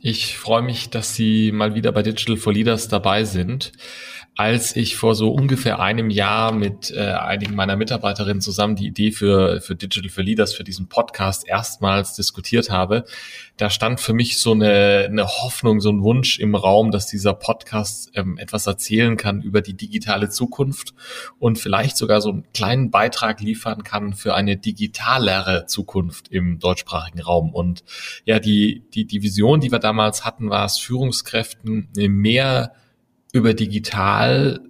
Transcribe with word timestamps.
ich 0.00 0.36
freue 0.36 0.62
mich, 0.62 0.90
dass 0.90 1.14
Sie 1.14 1.52
mal 1.52 1.74
wieder 1.74 1.92
bei 1.92 2.02
Digital 2.02 2.36
for 2.36 2.52
Leaders 2.52 2.88
dabei 2.88 3.24
sind 3.24 3.72
als 4.36 4.76
ich 4.76 4.96
vor 4.96 5.14
so 5.14 5.32
ungefähr 5.32 5.80
einem 5.80 6.10
Jahr 6.10 6.52
mit 6.52 6.90
äh, 6.90 7.00
einigen 7.00 7.54
meiner 7.54 7.74
Mitarbeiterinnen 7.74 8.42
zusammen 8.42 8.76
die 8.76 8.86
Idee 8.86 9.10
für, 9.10 9.62
für 9.62 9.74
Digital 9.74 10.10
for 10.10 10.22
Leaders, 10.22 10.52
für 10.52 10.62
diesen 10.62 10.88
Podcast 10.88 11.48
erstmals 11.48 12.14
diskutiert 12.14 12.70
habe, 12.70 13.06
da 13.56 13.70
stand 13.70 13.98
für 13.98 14.12
mich 14.12 14.38
so 14.38 14.52
eine, 14.52 15.06
eine 15.08 15.26
Hoffnung, 15.26 15.80
so 15.80 15.90
ein 15.90 16.02
Wunsch 16.02 16.38
im 16.38 16.54
Raum, 16.54 16.90
dass 16.90 17.06
dieser 17.06 17.32
Podcast 17.32 18.10
ähm, 18.14 18.36
etwas 18.36 18.66
erzählen 18.66 19.16
kann 19.16 19.40
über 19.40 19.62
die 19.62 19.74
digitale 19.74 20.28
Zukunft 20.28 20.92
und 21.38 21.58
vielleicht 21.58 21.96
sogar 21.96 22.20
so 22.20 22.28
einen 22.28 22.44
kleinen 22.52 22.90
Beitrag 22.90 23.40
liefern 23.40 23.84
kann 23.84 24.12
für 24.12 24.34
eine 24.34 24.58
digitalere 24.58 25.64
Zukunft 25.64 26.28
im 26.28 26.58
deutschsprachigen 26.58 27.22
Raum. 27.22 27.54
Und 27.54 27.84
ja, 28.26 28.38
die, 28.38 28.82
die, 28.92 29.06
die 29.06 29.22
Vision, 29.22 29.60
die 29.60 29.72
wir 29.72 29.78
damals 29.78 30.26
hatten, 30.26 30.50
war 30.50 30.66
es, 30.66 30.78
Führungskräften 30.78 31.88
mehr 31.94 32.74
über 33.36 33.54
digital 33.54 34.60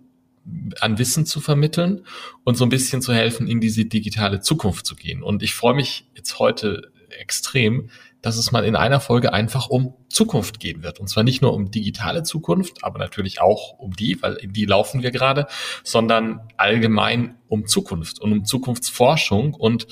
an 0.80 0.98
Wissen 0.98 1.26
zu 1.26 1.40
vermitteln 1.40 2.04
und 2.44 2.56
so 2.56 2.64
ein 2.64 2.68
bisschen 2.68 3.02
zu 3.02 3.12
helfen, 3.12 3.48
in 3.48 3.60
diese 3.60 3.84
digitale 3.84 4.40
Zukunft 4.40 4.86
zu 4.86 4.94
gehen. 4.94 5.22
Und 5.22 5.42
ich 5.42 5.54
freue 5.54 5.74
mich 5.74 6.06
jetzt 6.14 6.38
heute 6.38 6.92
extrem, 7.18 7.90
dass 8.22 8.36
es 8.36 8.52
mal 8.52 8.64
in 8.64 8.76
einer 8.76 9.00
Folge 9.00 9.32
einfach 9.32 9.68
um 9.68 9.94
Zukunft 10.08 10.60
gehen 10.60 10.82
wird. 10.82 10.98
Und 10.98 11.08
zwar 11.08 11.22
nicht 11.22 11.42
nur 11.42 11.52
um 11.52 11.70
digitale 11.70 12.22
Zukunft, 12.22 12.82
aber 12.82 12.98
natürlich 12.98 13.40
auch 13.40 13.78
um 13.78 13.92
die, 13.92 14.20
weil 14.22 14.34
in 14.34 14.52
die 14.52 14.64
laufen 14.64 15.02
wir 15.02 15.10
gerade, 15.10 15.46
sondern 15.84 16.40
allgemein 16.56 17.36
um 17.48 17.66
Zukunft 17.66 18.20
und 18.20 18.32
um 18.32 18.44
Zukunftsforschung 18.44 19.54
und 19.54 19.86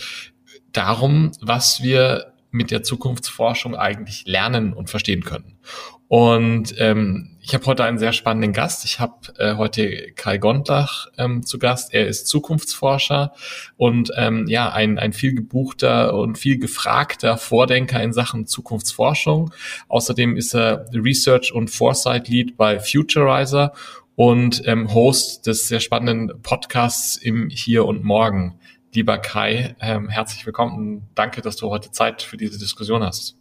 darum, 0.73 1.33
was 1.41 1.83
wir 1.83 2.35
mit 2.51 2.71
der 2.71 2.85
Zukunftsforschung 2.85 3.75
eigentlich 3.75 4.25
lernen 4.27 4.73
und 4.73 4.89
verstehen 4.89 5.25
können. 5.25 5.59
Und 6.09 6.75
ähm, 6.79 7.37
ich 7.41 7.55
habe 7.55 7.67
heute 7.67 7.85
einen 7.85 7.99
sehr 7.99 8.13
spannenden 8.13 8.53
Gast. 8.53 8.85
Ich 8.85 9.01
habe 9.01 9.15
äh, 9.39 9.57
heute 9.57 10.13
Kai 10.13 10.39
Gondlach 10.39 11.07
ähm, 11.19 11.43
zu 11.45 11.59
Gast. 11.59 11.93
Er 11.95 12.07
ist 12.07 12.27
Zukunftsforscher 12.27 13.33
und 13.77 14.13
ähm, 14.17 14.47
ja 14.47 14.71
ein, 14.71 14.99
ein 14.99 15.13
viel 15.13 15.35
gebuchter 15.35 16.15
und 16.15 16.39
viel 16.39 16.59
gefragter 16.59 17.37
Vordenker 17.37 18.03
in 18.03 18.13
Sachen 18.13 18.47
Zukunftsforschung. 18.47 19.53
Außerdem 19.89 20.37
ist 20.37 20.55
er 20.55 20.87
Research 20.93 21.53
und 21.53 21.69
Foresight 21.69 22.29
Lead 22.29 22.57
bei 22.57 22.81
Futurizer 22.81 23.73
und 24.15 24.63
ähm, 24.67 24.93
Host 24.95 25.47
des 25.47 25.69
sehr 25.69 25.81
spannenden 25.81 26.41
Podcasts 26.43 27.17
im 27.17 27.49
Hier 27.49 27.85
und 27.87 28.05
Morgen. 28.05 28.59
Lieber 28.95 29.19
Kai, 29.19 29.75
ähm, 29.81 30.09
herzlich 30.09 30.47
willkommen 30.47 31.09
danke, 31.15 31.43
dass 31.43 31.57
du 31.57 31.71
heute 31.71 31.91
Zeit 31.91 32.23
für 32.23 32.37
diese 32.37 32.59
Diskussion 32.59 33.03
hast. 33.03 33.37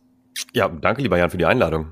Ja, 0.53 0.67
danke, 0.67 1.03
lieber 1.03 1.17
Jan, 1.17 1.30
für 1.30 1.38
die 1.38 1.45
Einladung. 1.45 1.91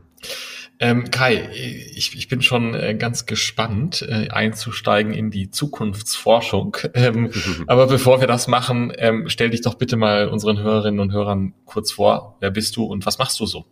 Ähm, 0.82 1.12
Kai, 1.12 1.48
ich, 1.54 2.18
ich 2.18 2.28
bin 2.28 2.42
schon 2.42 2.74
äh, 2.74 2.96
ganz 2.96 3.28
gespannt, 3.28 4.02
äh, 4.02 4.30
einzusteigen 4.30 5.14
in 5.14 5.30
die 5.30 5.52
Zukunftsforschung. 5.52 6.78
Ähm, 6.94 7.32
aber 7.68 7.88
bevor 7.88 8.20
wir 8.20 8.28
das 8.28 8.48
machen, 8.48 8.92
ähm, 8.98 9.30
stell 9.30 9.50
dich 9.50 9.61
doch 9.61 9.76
bitte 9.76 9.95
mal 9.95 10.28
unseren 10.28 10.60
Hörerinnen 10.60 11.00
und 11.00 11.11
Hörern 11.14 11.54
kurz 11.66 11.92
vor. 11.92 12.38
Wer 12.42 12.52
bist 12.52 12.76
du 12.76 12.83
und 12.83 13.05
was 13.05 13.17
machst 13.17 13.39
du 13.39 13.45
so? 13.45 13.66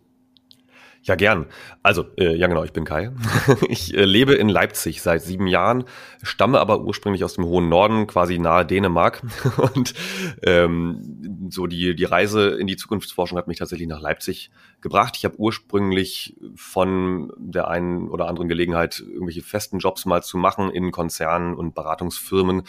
Ja, 1.02 1.14
gern. 1.14 1.46
Also, 1.82 2.04
äh, 2.18 2.36
ja 2.36 2.46
genau, 2.46 2.62
ich 2.62 2.74
bin 2.74 2.84
Kai. 2.84 3.10
ich 3.68 3.96
äh, 3.96 4.04
lebe 4.04 4.34
in 4.34 4.50
Leipzig 4.50 5.00
seit 5.00 5.22
sieben 5.22 5.46
Jahren, 5.46 5.84
stamme 6.22 6.60
aber 6.60 6.82
ursprünglich 6.82 7.24
aus 7.24 7.34
dem 7.34 7.44
hohen 7.46 7.70
Norden, 7.70 8.06
quasi 8.06 8.38
nahe 8.38 8.66
Dänemark. 8.66 9.22
Und 9.74 9.94
ähm, 10.42 11.48
so 11.48 11.66
die, 11.66 11.94
die 11.96 12.04
Reise 12.04 12.50
in 12.50 12.66
die 12.66 12.76
Zukunftsforschung 12.76 13.38
hat 13.38 13.48
mich 13.48 13.58
tatsächlich 13.58 13.88
nach 13.88 14.02
Leipzig 14.02 14.50
gebracht. 14.82 15.14
Ich 15.16 15.24
habe 15.24 15.38
ursprünglich 15.38 16.36
von 16.54 17.32
der 17.38 17.68
einen 17.68 18.08
oder 18.08 18.28
anderen 18.28 18.48
Gelegenheit, 18.48 19.00
irgendwelche 19.00 19.42
festen 19.42 19.78
Jobs 19.78 20.04
mal 20.04 20.22
zu 20.22 20.36
machen 20.36 20.70
in 20.70 20.90
Konzernen 20.90 21.54
und 21.54 21.74
Beratungsfirmen, 21.74 22.64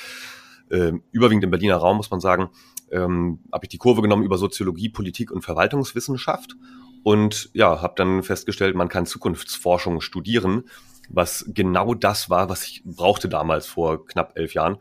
äh, 0.70 0.94
überwiegend 1.12 1.44
im 1.44 1.52
Berliner 1.52 1.76
Raum, 1.76 1.98
muss 1.98 2.12
man 2.12 2.22
sagen, 2.22 2.50
ähm, 2.92 3.40
habe 3.52 3.66
ich 3.66 3.70
die 3.70 3.78
Kurve 3.78 4.02
genommen 4.02 4.24
über 4.24 4.38
Soziologie, 4.38 4.88
Politik 4.88 5.32
und 5.32 5.44
Verwaltungswissenschaft 5.44 6.56
und 7.04 7.50
ja, 7.54 7.82
habe 7.82 7.94
dann 7.96 8.24
festgestellt, 8.24 8.76
man 8.76 8.90
kann 8.90 9.06
Zukunftsforschung 9.06 10.02
studieren, 10.02 10.66
was 11.10 11.46
genau 11.48 11.94
das 11.94 12.30
war, 12.30 12.50
was 12.50 12.64
ich 12.64 12.84
brauchte 12.86 13.28
damals 13.28 13.66
vor 13.68 14.06
knapp 14.06 14.38
elf 14.38 14.54
Jahren. 14.54 14.78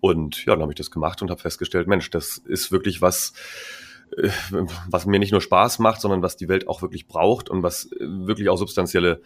Und 0.00 0.44
ja, 0.44 0.52
dann 0.52 0.62
habe 0.62 0.72
ich 0.72 0.76
das 0.76 0.90
gemacht 0.90 1.22
und 1.22 1.30
habe 1.30 1.40
festgestellt, 1.40 1.88
Mensch, 1.88 2.10
das 2.10 2.38
ist 2.38 2.70
wirklich 2.70 3.02
was, 3.02 3.32
äh, 4.16 4.30
was 4.88 5.06
mir 5.06 5.18
nicht 5.18 5.32
nur 5.32 5.40
Spaß 5.40 5.78
macht, 5.80 6.00
sondern 6.00 6.22
was 6.22 6.36
die 6.36 6.48
Welt 6.48 6.68
auch 6.68 6.82
wirklich 6.82 7.06
braucht 7.06 7.48
und 7.48 7.62
was 7.62 7.90
äh, 7.92 7.98
wirklich 8.00 8.48
auch 8.48 8.56
substanzielle 8.56 9.20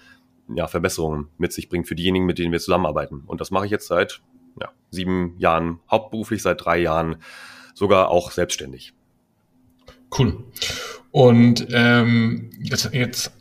ja, 0.54 0.66
Verbesserungen 0.66 1.28
mit 1.38 1.52
sich 1.52 1.68
bringt 1.68 1.86
für 1.86 1.94
diejenigen, 1.94 2.26
mit 2.26 2.38
denen 2.38 2.52
wir 2.52 2.60
zusammenarbeiten. 2.60 3.22
Und 3.26 3.40
das 3.40 3.50
mache 3.50 3.66
ich 3.66 3.70
jetzt 3.70 3.86
seit 3.86 4.22
ja, 4.60 4.70
sieben 4.90 5.36
Jahren 5.38 5.80
hauptberuflich, 5.90 6.42
seit 6.42 6.64
drei 6.64 6.78
Jahren 6.78 7.16
sogar 7.74 8.08
auch 8.08 8.30
selbstständig. 8.30 8.94
Cool. 10.16 10.44
Und 11.12 11.66
ähm, 11.72 12.50
jetzt, 12.62 12.90
jetzt 12.92 13.32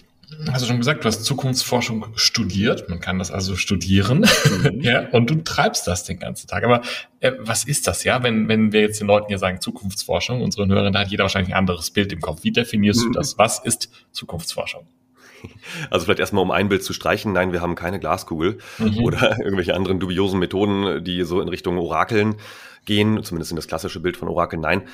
hast 0.51 0.63
du 0.63 0.67
schon 0.67 0.77
gesagt, 0.77 1.03
du 1.03 1.07
hast 1.07 1.23
Zukunftsforschung 1.23 2.05
studiert. 2.15 2.89
Man 2.89 2.99
kann 2.99 3.19
das 3.19 3.31
also 3.31 3.55
studieren. 3.55 4.25
Mhm. 4.63 4.81
ja, 4.81 5.07
und 5.09 5.29
du 5.29 5.35
treibst 5.35 5.87
das 5.87 6.03
den 6.03 6.19
ganzen 6.19 6.47
Tag. 6.47 6.63
Aber 6.63 6.81
äh, 7.19 7.33
was 7.39 7.65
ist 7.65 7.87
das, 7.87 8.03
ja? 8.03 8.23
Wenn, 8.23 8.47
wenn 8.47 8.71
wir 8.71 8.81
jetzt 8.81 8.99
den 8.99 9.07
Leuten 9.07 9.27
hier 9.27 9.37
sagen 9.37 9.61
Zukunftsforschung, 9.61 10.41
unseren 10.41 10.71
Hörern, 10.71 10.93
da 10.93 10.99
hat 10.99 11.09
jeder 11.09 11.23
wahrscheinlich 11.23 11.53
ein 11.53 11.59
anderes 11.59 11.91
Bild 11.91 12.11
im 12.11 12.21
Kopf. 12.21 12.43
Wie 12.43 12.51
definierst 12.51 13.01
mhm. 13.01 13.13
du 13.13 13.19
das? 13.19 13.37
Was 13.37 13.59
ist 13.59 13.89
Zukunftsforschung? 14.11 14.87
Also 15.89 16.03
vielleicht 16.03 16.19
erstmal, 16.19 16.43
um 16.43 16.51
ein 16.51 16.67
Bild 16.67 16.83
zu 16.83 16.91
streichen. 16.91 17.31
Nein, 17.31 17.53
wir 17.53 17.61
haben 17.61 17.75
keine 17.75 17.97
Glaskugel 17.97 18.57
mhm. 18.77 18.97
oder 18.97 19.37
irgendwelche 19.43 19.73
anderen 19.73 19.97
dubiosen 19.97 20.37
Methoden, 20.37 21.01
die 21.01 21.23
so 21.23 21.39
in 21.39 21.47
Richtung 21.47 21.77
Orakeln 21.77 22.35
gehen, 22.85 23.23
zumindest 23.23 23.51
in 23.51 23.55
das 23.55 23.67
klassische 23.67 23.99
Bild 23.99 24.17
von 24.17 24.27
Orakel. 24.27 24.59
Nein, 24.59 24.87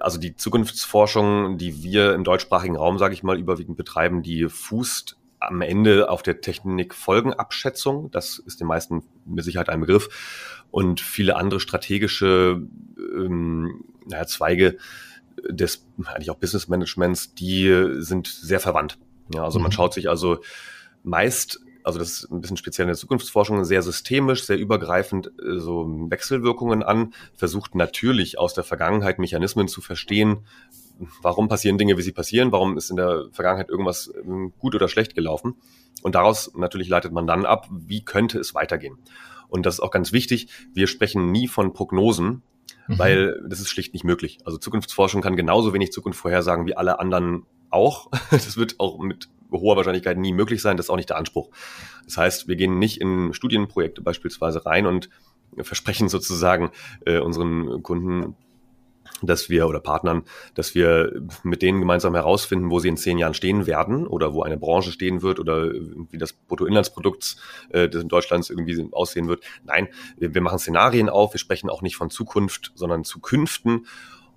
also 0.00 0.18
die 0.18 0.36
Zukunftsforschung, 0.36 1.58
die 1.58 1.82
wir 1.82 2.14
im 2.14 2.24
deutschsprachigen 2.24 2.76
Raum, 2.76 2.98
sage 2.98 3.14
ich 3.14 3.22
mal, 3.22 3.38
überwiegend 3.38 3.76
betreiben, 3.76 4.22
die 4.22 4.48
fußt 4.48 5.16
am 5.40 5.62
Ende 5.62 6.10
auf 6.10 6.22
der 6.22 6.40
Technikfolgenabschätzung. 6.42 8.10
Das 8.10 8.38
ist 8.38 8.60
den 8.60 8.66
meisten 8.66 9.02
mit 9.24 9.44
Sicherheit 9.44 9.70
ein 9.70 9.80
Begriff. 9.80 10.64
Und 10.70 11.00
viele 11.00 11.36
andere 11.36 11.60
strategische 11.60 12.62
ähm, 12.98 13.84
naja, 14.06 14.26
Zweige 14.26 14.76
des 15.48 15.86
eigentlich 16.04 16.30
auch 16.30 16.36
Business 16.36 16.68
Managements, 16.68 17.34
die 17.34 17.94
sind 17.98 18.26
sehr 18.28 18.60
verwandt. 18.60 18.98
Ja, 19.34 19.44
also 19.44 19.58
mhm. 19.58 19.64
man 19.64 19.72
schaut 19.72 19.94
sich 19.94 20.08
also 20.08 20.38
meist 21.02 21.60
also 21.90 21.98
das 21.98 22.22
ist 22.22 22.30
ein 22.30 22.40
bisschen 22.40 22.56
speziell 22.56 22.84
in 22.84 22.90
der 22.90 22.96
Zukunftsforschung, 22.96 23.64
sehr 23.64 23.82
systemisch, 23.82 24.44
sehr 24.44 24.58
übergreifend 24.58 25.32
äh, 25.42 25.58
so 25.58 25.86
Wechselwirkungen 26.08 26.82
an, 26.82 27.12
versucht 27.34 27.74
natürlich 27.74 28.38
aus 28.38 28.54
der 28.54 28.64
Vergangenheit 28.64 29.18
Mechanismen 29.18 29.66
zu 29.66 29.80
verstehen, 29.80 30.46
warum 31.20 31.48
passieren 31.48 31.78
Dinge, 31.78 31.96
wie 31.98 32.02
sie 32.02 32.12
passieren, 32.12 32.52
warum 32.52 32.76
ist 32.76 32.90
in 32.90 32.96
der 32.96 33.24
Vergangenheit 33.32 33.68
irgendwas 33.68 34.12
ähm, 34.24 34.52
gut 34.58 34.74
oder 34.74 34.88
schlecht 34.88 35.14
gelaufen. 35.14 35.56
Und 36.02 36.14
daraus 36.14 36.52
natürlich 36.54 36.88
leitet 36.88 37.12
man 37.12 37.26
dann 37.26 37.44
ab, 37.44 37.68
wie 37.70 38.04
könnte 38.04 38.38
es 38.38 38.54
weitergehen. 38.54 38.96
Und 39.48 39.66
das 39.66 39.74
ist 39.74 39.80
auch 39.80 39.90
ganz 39.90 40.12
wichtig, 40.12 40.48
wir 40.72 40.86
sprechen 40.86 41.32
nie 41.32 41.48
von 41.48 41.72
Prognosen, 41.72 42.42
mhm. 42.86 42.98
weil 42.98 43.42
das 43.48 43.60
ist 43.60 43.68
schlicht 43.68 43.94
nicht 43.94 44.04
möglich. 44.04 44.38
Also 44.44 44.58
Zukunftsforschung 44.58 45.22
kann 45.22 45.34
genauso 45.34 45.74
wenig 45.74 45.90
Zukunft 45.90 46.20
vorhersagen 46.20 46.66
wie 46.66 46.76
alle 46.76 47.00
anderen 47.00 47.46
auch. 47.70 48.10
Das 48.30 48.56
wird 48.56 48.78
auch 48.78 48.98
mit 49.00 49.28
hoher 49.52 49.76
Wahrscheinlichkeit 49.76 50.18
nie 50.18 50.32
möglich 50.32 50.62
sein. 50.62 50.76
Das 50.76 50.86
ist 50.86 50.90
auch 50.90 50.96
nicht 50.96 51.10
der 51.10 51.18
Anspruch. 51.18 51.50
Das 52.04 52.16
heißt, 52.16 52.48
wir 52.48 52.56
gehen 52.56 52.78
nicht 52.78 53.00
in 53.00 53.32
Studienprojekte 53.32 54.02
beispielsweise 54.02 54.66
rein 54.66 54.86
und 54.86 55.08
versprechen 55.58 56.08
sozusagen 56.08 56.70
äh, 57.06 57.18
unseren 57.18 57.82
Kunden, 57.82 58.36
dass 59.22 59.50
wir 59.50 59.68
oder 59.68 59.80
Partnern, 59.80 60.22
dass 60.54 60.74
wir 60.74 61.22
mit 61.42 61.62
denen 61.62 61.80
gemeinsam 61.80 62.14
herausfinden, 62.14 62.70
wo 62.70 62.78
sie 62.78 62.88
in 62.88 62.96
zehn 62.96 63.18
Jahren 63.18 63.34
stehen 63.34 63.66
werden 63.66 64.06
oder 64.06 64.34
wo 64.34 64.42
eine 64.42 64.56
Branche 64.56 64.92
stehen 64.92 65.22
wird 65.22 65.38
oder 65.38 65.72
wie 66.10 66.18
das 66.18 66.32
Bruttoinlandsprodukt 66.32 67.36
äh, 67.70 67.88
Deutschlands 67.88 68.50
irgendwie 68.50 68.88
aussehen 68.92 69.28
wird. 69.28 69.44
Nein, 69.64 69.88
wir, 70.16 70.34
wir 70.34 70.40
machen 70.40 70.58
Szenarien 70.58 71.08
auf, 71.08 71.34
wir 71.34 71.38
sprechen 71.38 71.70
auch 71.70 71.82
nicht 71.82 71.96
von 71.96 72.10
Zukunft, 72.10 72.72
sondern 72.74 73.04
Zukünften 73.04 73.86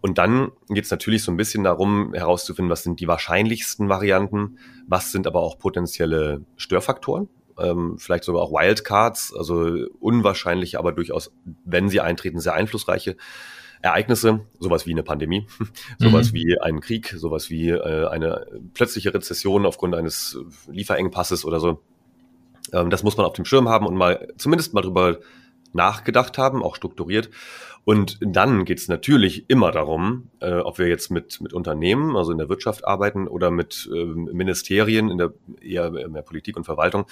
Und 0.04 0.18
dann 0.18 0.52
geht 0.68 0.84
es 0.84 0.92
natürlich 0.92 1.24
so 1.24 1.32
ein 1.32 1.38
bisschen 1.38 1.64
darum, 1.64 2.14
herauszufinden, 2.14 2.70
was 2.70 2.84
sind 2.84 3.00
die 3.00 3.08
wahrscheinlichsten 3.08 3.88
Varianten, 3.88 4.58
was 4.86 5.14
sind 5.14 5.28
aber 5.28 5.40
auch 5.40 5.58
potenzielle 5.58 6.44
Störfaktoren, 6.58 7.30
ähm, 7.58 7.98
vielleicht 7.98 8.26
sogar 8.26 8.42
auch 8.42 8.52
Wildcards, 8.52 9.34
also 9.34 9.88
unwahrscheinliche, 10.02 10.78
aber 10.78 10.92
durchaus, 10.92 11.32
wenn 11.64 11.88
sie 11.88 12.02
eintreten, 12.02 12.42
sehr 12.42 12.54
einflussreiche 12.54 13.16
Ereignisse, 13.82 14.42
sowas 14.60 14.86
wie 14.86 14.92
eine 14.92 15.04
Pandemie, 15.04 15.48
sowas 16.00 16.34
mhm. 16.34 16.36
wie 16.36 16.60
einen 16.60 16.82
Krieg, 16.82 17.16
sowas 17.18 17.50
wie 17.50 17.70
äh, 17.70 18.08
eine 18.08 18.46
plötzliche 18.74 19.14
Rezession 19.14 19.66
aufgrund 19.66 19.96
eines 19.96 20.38
Lieferengpasses 20.70 21.46
oder 21.46 21.62
so. 21.62 21.82
Ähm, 22.74 22.90
das 22.90 23.04
muss 23.04 23.16
man 23.16 23.26
auf 23.26 23.34
dem 23.34 23.46
Schirm 23.46 23.70
haben 23.70 23.88
und 23.88 23.96
mal 23.96 24.34
zumindest 24.36 24.74
mal 24.74 24.82
drüber 24.82 25.20
nachgedacht 25.74 26.38
haben, 26.38 26.64
auch 26.64 26.76
strukturiert. 26.76 27.30
Und 27.86 28.18
dann 28.22 28.64
geht 28.64 28.80
es 28.80 28.88
natürlich 28.88 29.50
immer 29.50 29.72
darum, 29.72 30.30
äh, 30.40 30.60
ob 30.60 30.80
wir 30.80 30.88
jetzt 30.88 31.12
mit, 31.12 31.42
mit 31.42 31.54
Unternehmen, 31.54 32.16
also 32.16 32.32
in 32.32 32.38
der 32.38 32.48
Wirtschaft 32.48 32.86
arbeiten 32.86 33.28
oder 33.28 33.52
mit 33.52 33.90
äh, 33.94 34.06
Ministerien 34.06 35.10
in 35.10 35.18
der 35.18 35.34
eher 35.62 35.92
mehr 35.92 36.22
Politik 36.22 36.56
und 36.56 36.64
Verwaltung. 36.64 37.06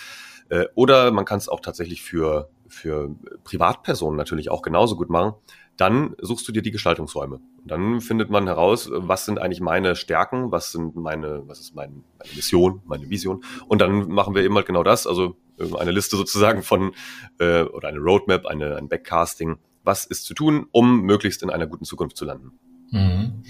Äh, 0.48 0.66
oder 0.76 1.12
man 1.12 1.26
kann 1.26 1.40
es 1.40 1.50
auch 1.50 1.60
tatsächlich 1.60 2.02
für, 2.02 2.50
für 2.70 3.14
Privatpersonen 3.44 4.18
natürlich 4.18 4.50
auch 4.50 4.62
genauso 4.62 4.96
gut 4.96 5.10
machen. 5.10 5.34
Dann 5.76 6.16
suchst 6.22 6.48
du 6.48 6.52
dir 6.54 6.62
die 6.62 6.72
Gestaltungsräume. 6.72 7.36
Und 7.36 7.72
dann 7.72 8.02
findet 8.02 8.30
man 8.30 8.48
heraus, 8.48 8.90
was 8.92 9.26
sind 9.26 9.40
eigentlich 9.40 9.62
meine 9.62 9.96
Stärken, 9.96 10.52
was 10.52 10.72
sind 10.72 10.96
meine, 10.96 11.44
was 11.48 11.60
ist 11.60 11.76
mein, 11.76 12.04
meine 12.18 12.34
Mission, 12.36 12.82
meine 12.86 13.10
Vision. 13.10 13.44
Und 13.68 13.82
dann 13.82 14.08
machen 14.10 14.36
wir 14.36 14.44
eben 14.44 14.56
halt 14.56 14.68
genau 14.68 14.84
das. 14.84 15.06
Also 15.06 15.36
eine 15.78 15.92
Liste 15.92 16.16
sozusagen 16.16 16.64
von 16.64 16.94
äh, 17.40 17.64
oder 17.64 17.88
eine 17.88 18.00
Roadmap, 18.00 18.46
eine, 18.46 18.78
ein 18.78 18.90
Backcasting. 18.90 19.58
Was 19.84 20.06
ist 20.06 20.26
zu 20.26 20.34
tun, 20.34 20.68
um 20.72 21.02
möglichst 21.02 21.42
in 21.44 21.50
einer 21.50 21.68
guten 21.68 21.86
Zukunft 21.86 22.18
zu 22.18 22.26
landen? 22.26 22.60
Mhm. 22.92 23.44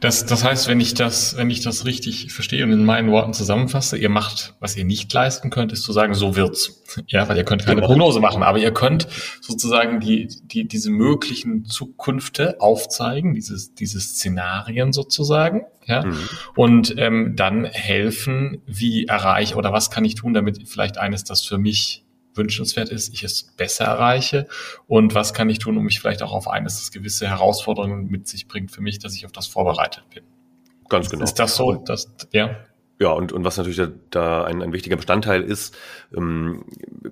Das, 0.00 0.24
das 0.24 0.42
heißt, 0.42 0.68
wenn 0.68 0.80
ich 0.80 0.94
das, 0.94 1.36
wenn 1.36 1.50
ich 1.50 1.60
das 1.60 1.84
richtig 1.84 2.32
verstehe 2.32 2.64
und 2.64 2.72
in 2.72 2.84
meinen 2.84 3.10
Worten 3.10 3.34
zusammenfasse, 3.34 3.96
ihr 3.98 4.08
macht, 4.08 4.54
was 4.58 4.76
ihr 4.76 4.84
nicht 4.84 5.12
leisten 5.12 5.50
könnt, 5.50 5.72
ist 5.72 5.82
zu 5.82 5.92
sagen, 5.92 6.14
so 6.14 6.36
wird's. 6.36 6.82
Ja, 7.08 7.28
weil 7.28 7.36
ihr 7.36 7.44
könnt 7.44 7.64
keine 7.64 7.82
genau. 7.82 7.88
Prognose 7.88 8.20
machen, 8.20 8.42
aber 8.42 8.58
ihr 8.58 8.72
könnt 8.72 9.06
sozusagen 9.42 10.00
die, 10.00 10.28
die, 10.44 10.66
diese 10.66 10.88
möglichen 10.88 11.66
Zukünfte 11.66 12.58
aufzeigen, 12.60 13.34
dieses, 13.34 13.74
diese 13.74 14.00
Szenarien 14.00 14.94
sozusagen, 14.94 15.66
ja, 15.84 16.06
mhm. 16.06 16.28
und 16.54 16.94
ähm, 16.96 17.34
dann 17.36 17.64
helfen, 17.64 18.62
wie 18.66 19.06
erreiche 19.06 19.56
oder 19.56 19.72
was 19.72 19.90
kann 19.90 20.06
ich 20.06 20.14
tun, 20.14 20.32
damit 20.32 20.68
vielleicht 20.68 20.96
eines 20.96 21.24
das 21.24 21.42
für 21.42 21.58
mich 21.58 22.05
wünschenswert 22.36 22.88
ist, 22.88 23.12
ich 23.12 23.22
es 23.22 23.44
besser 23.56 23.84
erreiche 23.84 24.46
und 24.86 25.14
was 25.14 25.34
kann 25.34 25.48
ich 25.50 25.58
tun, 25.58 25.76
um 25.76 25.84
mich 25.84 26.00
vielleicht 26.00 26.22
auch 26.22 26.32
auf 26.32 26.48
eines 26.48 26.78
das 26.78 26.92
gewisse 26.92 27.28
Herausforderungen 27.28 28.08
mit 28.08 28.28
sich 28.28 28.48
bringt 28.48 28.70
für 28.70 28.82
mich, 28.82 28.98
dass 28.98 29.14
ich 29.14 29.26
auf 29.26 29.32
das 29.32 29.46
vorbereitet 29.46 30.04
bin. 30.14 30.24
Ganz 30.88 31.10
genau. 31.10 31.24
Ist 31.24 31.34
das 31.34 31.56
so? 31.56 31.74
Dass, 31.74 32.12
ja. 32.32 32.56
Ja, 32.98 33.10
und, 33.10 33.32
und 33.32 33.44
was 33.44 33.58
natürlich 33.58 33.76
da, 33.76 33.90
da 34.10 34.44
ein, 34.44 34.62
ein 34.62 34.72
wichtiger 34.72 34.96
Bestandteil 34.96 35.42
ist, 35.42 35.76
ähm, 36.16 36.64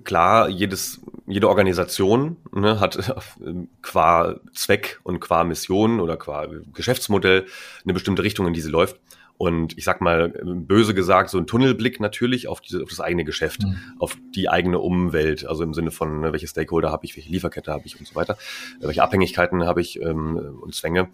klar, 0.03 0.49
jedes, 0.49 1.01
jede 1.27 1.47
Organisation 1.47 2.37
ne, 2.51 2.79
hat 2.79 2.95
äh, 2.97 3.13
qua 3.83 4.39
Zweck 4.53 4.99
und 5.03 5.19
qua 5.19 5.43
Mission 5.43 5.99
oder 5.99 6.17
qua 6.17 6.47
Geschäftsmodell 6.73 7.45
eine 7.83 7.93
bestimmte 7.93 8.23
Richtung, 8.23 8.47
in 8.47 8.53
die 8.53 8.61
sie 8.61 8.71
läuft. 8.71 8.99
Und 9.37 9.77
ich 9.77 9.83
sag 9.83 9.99
mal, 9.99 10.29
böse 10.29 10.93
gesagt, 10.93 11.29
so 11.29 11.37
ein 11.37 11.47
Tunnelblick 11.47 11.99
natürlich 11.99 12.47
auf, 12.47 12.61
diese, 12.61 12.83
auf 12.83 12.89
das 12.89 13.01
eigene 13.01 13.25
Geschäft, 13.25 13.63
mhm. 13.63 13.77
auf 13.99 14.17
die 14.33 14.49
eigene 14.49 14.79
Umwelt, 14.79 15.45
also 15.45 15.63
im 15.63 15.73
Sinne 15.73 15.91
von, 15.91 16.21
ne, 16.21 16.31
welche 16.31 16.47
Stakeholder 16.47 16.91
habe 16.91 17.05
ich, 17.05 17.17
welche 17.17 17.29
Lieferkette 17.29 17.71
habe 17.71 17.83
ich 17.85 17.99
und 17.99 18.07
so 18.07 18.15
weiter, 18.15 18.37
äh, 18.79 18.87
welche 18.87 19.03
Abhängigkeiten 19.03 19.65
habe 19.65 19.81
ich 19.81 20.01
ähm, 20.01 20.37
und 20.61 20.73
Zwänge, 20.73 21.09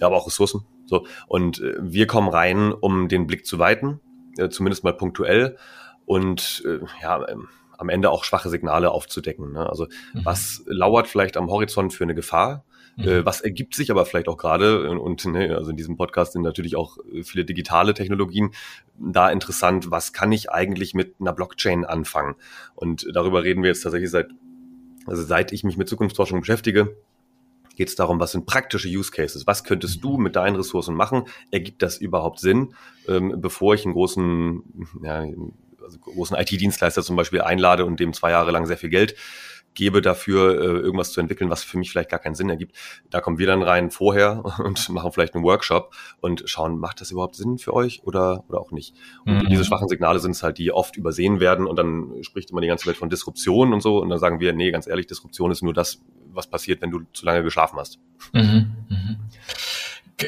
aber 0.00 0.16
auch 0.16 0.26
Ressourcen. 0.26 0.64
So. 0.86 1.06
Und 1.28 1.60
äh, 1.60 1.76
wir 1.80 2.08
kommen 2.08 2.28
rein, 2.28 2.72
um 2.72 3.08
den 3.08 3.28
Blick 3.28 3.46
zu 3.46 3.60
weiten, 3.60 4.00
äh, 4.36 4.48
zumindest 4.48 4.82
mal 4.82 4.92
punktuell 4.92 5.56
und 6.06 6.64
äh, 6.66 6.80
ja, 7.02 7.28
ähm, 7.28 7.48
am 7.78 7.88
Ende 7.88 8.10
auch 8.10 8.24
schwache 8.24 8.50
Signale 8.50 8.90
aufzudecken. 8.90 9.52
Ne? 9.52 9.68
Also 9.68 9.86
mhm. 10.12 10.24
was 10.24 10.62
lauert 10.66 11.06
vielleicht 11.06 11.36
am 11.36 11.48
Horizont 11.50 11.94
für 11.94 12.04
eine 12.04 12.14
Gefahr? 12.14 12.64
Mhm. 13.00 13.08
Äh, 13.08 13.26
was 13.26 13.40
ergibt 13.40 13.74
sich 13.74 13.90
aber 13.90 14.06
vielleicht 14.06 14.28
auch 14.28 14.36
gerade, 14.36 14.86
äh, 14.86 14.88
und 14.88 15.24
ne, 15.24 15.56
also 15.56 15.70
in 15.70 15.76
diesem 15.76 15.96
Podcast 15.96 16.32
sind 16.32 16.42
natürlich 16.42 16.76
auch 16.76 16.98
äh, 17.12 17.22
viele 17.22 17.44
digitale 17.44 17.94
Technologien 17.94 18.50
da 18.98 19.30
interessant, 19.30 19.90
was 19.90 20.12
kann 20.12 20.32
ich 20.32 20.50
eigentlich 20.50 20.94
mit 20.94 21.14
einer 21.20 21.32
Blockchain 21.32 21.84
anfangen? 21.84 22.34
Und 22.74 23.06
darüber 23.12 23.42
reden 23.42 23.62
wir 23.62 23.68
jetzt 23.68 23.82
tatsächlich 23.82 24.10
seit, 24.10 24.28
also 25.06 25.22
seit 25.22 25.52
ich 25.52 25.64
mich 25.64 25.76
mit 25.76 25.88
Zukunftsforschung 25.88 26.40
beschäftige, 26.40 26.96
geht 27.76 27.88
es 27.88 27.94
darum, 27.94 28.20
was 28.20 28.32
sind 28.32 28.44
praktische 28.44 28.88
Use 28.88 29.10
Cases? 29.10 29.46
Was 29.46 29.64
könntest 29.64 30.04
du 30.04 30.18
mit 30.18 30.36
deinen 30.36 30.56
Ressourcen 30.56 30.94
machen? 30.94 31.24
Ergibt 31.50 31.80
das 31.82 31.96
überhaupt 31.96 32.38
Sinn, 32.38 32.74
ähm, 33.08 33.36
bevor 33.38 33.74
ich 33.74 33.86
einen 33.86 33.94
großen, 33.94 34.62
ja, 35.02 35.24
also 35.82 35.98
großen 35.98 36.36
IT-Dienstleister 36.36 37.02
zum 37.02 37.16
Beispiel 37.16 37.40
einlade 37.40 37.86
und 37.86 37.98
dem 37.98 38.12
zwei 38.12 38.32
Jahre 38.32 38.50
lang 38.50 38.66
sehr 38.66 38.76
viel 38.76 38.90
Geld 38.90 39.14
gebe 39.74 40.00
dafür, 40.00 40.60
äh, 40.60 40.64
irgendwas 40.80 41.12
zu 41.12 41.20
entwickeln, 41.20 41.50
was 41.50 41.62
für 41.62 41.78
mich 41.78 41.90
vielleicht 41.90 42.10
gar 42.10 42.18
keinen 42.18 42.34
Sinn 42.34 42.50
ergibt. 42.50 42.76
Da 43.10 43.20
kommen 43.20 43.38
wir 43.38 43.46
dann 43.46 43.62
rein 43.62 43.90
vorher 43.90 44.44
und 44.64 44.88
machen 44.90 45.12
vielleicht 45.12 45.34
einen 45.34 45.44
Workshop 45.44 45.94
und 46.20 46.42
schauen, 46.46 46.78
macht 46.78 47.00
das 47.00 47.10
überhaupt 47.10 47.36
Sinn 47.36 47.58
für 47.58 47.74
euch 47.74 48.02
oder, 48.04 48.44
oder 48.48 48.60
auch 48.60 48.72
nicht. 48.72 48.94
Und 49.24 49.44
mhm. 49.44 49.48
diese 49.48 49.64
schwachen 49.64 49.88
Signale 49.88 50.18
sind 50.18 50.32
es 50.32 50.42
halt, 50.42 50.58
die 50.58 50.72
oft 50.72 50.96
übersehen 50.96 51.40
werden 51.40 51.66
und 51.66 51.76
dann 51.76 52.22
spricht 52.22 52.50
immer 52.50 52.60
die 52.60 52.68
ganze 52.68 52.86
Welt 52.86 52.96
von 52.96 53.10
Disruption 53.10 53.72
und 53.72 53.80
so 53.80 53.98
und 54.00 54.08
dann 54.08 54.18
sagen 54.18 54.40
wir, 54.40 54.52
nee, 54.52 54.70
ganz 54.70 54.86
ehrlich, 54.86 55.06
Disruption 55.06 55.50
ist 55.50 55.62
nur 55.62 55.74
das, 55.74 56.02
was 56.32 56.46
passiert, 56.48 56.82
wenn 56.82 56.90
du 56.90 57.00
zu 57.12 57.26
lange 57.26 57.42
geschlafen 57.42 57.78
hast. 57.78 57.98
Mhm. 58.32 58.79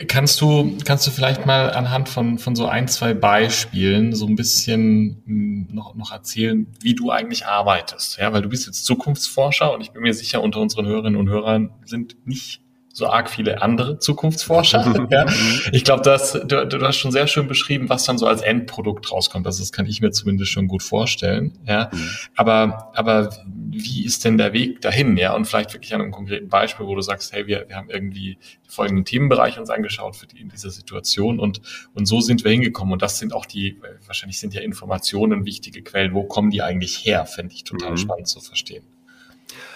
Kannst 0.08 0.40
du, 0.40 0.76
kannst 0.84 1.06
du 1.06 1.10
vielleicht 1.10 1.46
mal 1.46 1.70
anhand 1.72 2.08
von, 2.08 2.38
von 2.38 2.56
so 2.56 2.66
ein, 2.66 2.88
zwei 2.88 3.14
Beispielen 3.14 4.14
so 4.14 4.26
ein 4.26 4.36
bisschen 4.36 5.22
hm, 5.26 5.68
noch, 5.70 5.94
noch 5.94 6.12
erzählen, 6.12 6.66
wie 6.80 6.94
du 6.94 7.10
eigentlich 7.10 7.46
arbeitest? 7.46 8.18
Ja, 8.18 8.32
weil 8.32 8.42
du 8.42 8.48
bist 8.48 8.66
jetzt 8.66 8.84
Zukunftsforscher 8.84 9.72
und 9.72 9.80
ich 9.80 9.90
bin 9.90 10.02
mir 10.02 10.14
sicher, 10.14 10.42
unter 10.42 10.60
unseren 10.60 10.86
Hörerinnen 10.86 11.18
und 11.18 11.28
Hörern 11.28 11.70
sind 11.84 12.16
nicht 12.26 12.62
so 12.92 13.06
arg 13.08 13.30
viele 13.30 13.62
andere 13.62 13.98
Zukunftsforscher. 13.98 15.06
ja. 15.10 15.26
Ich 15.72 15.84
glaube, 15.84 16.02
du, 16.02 16.66
du 16.66 16.86
hast 16.86 16.96
schon 16.96 17.10
sehr 17.10 17.26
schön 17.26 17.48
beschrieben, 17.48 17.88
was 17.88 18.04
dann 18.04 18.18
so 18.18 18.26
als 18.26 18.42
Endprodukt 18.42 19.10
rauskommt. 19.10 19.46
Also 19.46 19.62
das 19.62 19.72
kann 19.72 19.86
ich 19.86 20.00
mir 20.00 20.10
zumindest 20.10 20.50
schon 20.50 20.68
gut 20.68 20.82
vorstellen. 20.82 21.58
Ja. 21.66 21.90
Mhm. 21.92 22.10
Aber, 22.36 22.92
aber 22.94 23.30
wie 23.46 24.04
ist 24.04 24.24
denn 24.24 24.36
der 24.36 24.52
Weg 24.52 24.80
dahin? 24.82 25.16
Ja, 25.16 25.34
und 25.34 25.46
vielleicht 25.46 25.72
wirklich 25.72 25.94
an 25.94 26.02
einem 26.02 26.12
konkreten 26.12 26.48
Beispiel, 26.48 26.86
wo 26.86 26.94
du 26.94 27.00
sagst, 27.00 27.32
hey, 27.32 27.46
wir, 27.46 27.64
wir 27.68 27.76
haben 27.76 27.88
irgendwie 27.88 28.38
folgenden 28.68 29.04
Themenbereich 29.04 29.58
uns 29.58 29.70
angeschaut 29.70 30.16
für 30.16 30.26
die 30.26 30.40
in 30.40 30.48
dieser 30.48 30.70
Situation 30.70 31.40
und, 31.40 31.60
und 31.94 32.06
so 32.06 32.20
sind 32.20 32.44
wir 32.44 32.50
hingekommen. 32.50 32.92
Und 32.92 33.02
das 33.02 33.18
sind 33.18 33.32
auch 33.32 33.46
die, 33.46 33.78
wahrscheinlich 34.06 34.38
sind 34.38 34.54
ja 34.54 34.60
Informationen 34.60 35.46
wichtige 35.46 35.82
Quellen. 35.82 36.12
Wo 36.12 36.24
kommen 36.24 36.50
die 36.50 36.62
eigentlich 36.62 37.04
her? 37.06 37.24
Fände 37.24 37.54
ich 37.54 37.64
total 37.64 37.92
mhm. 37.92 37.96
spannend 37.96 38.28
zu 38.28 38.40
verstehen. 38.40 38.84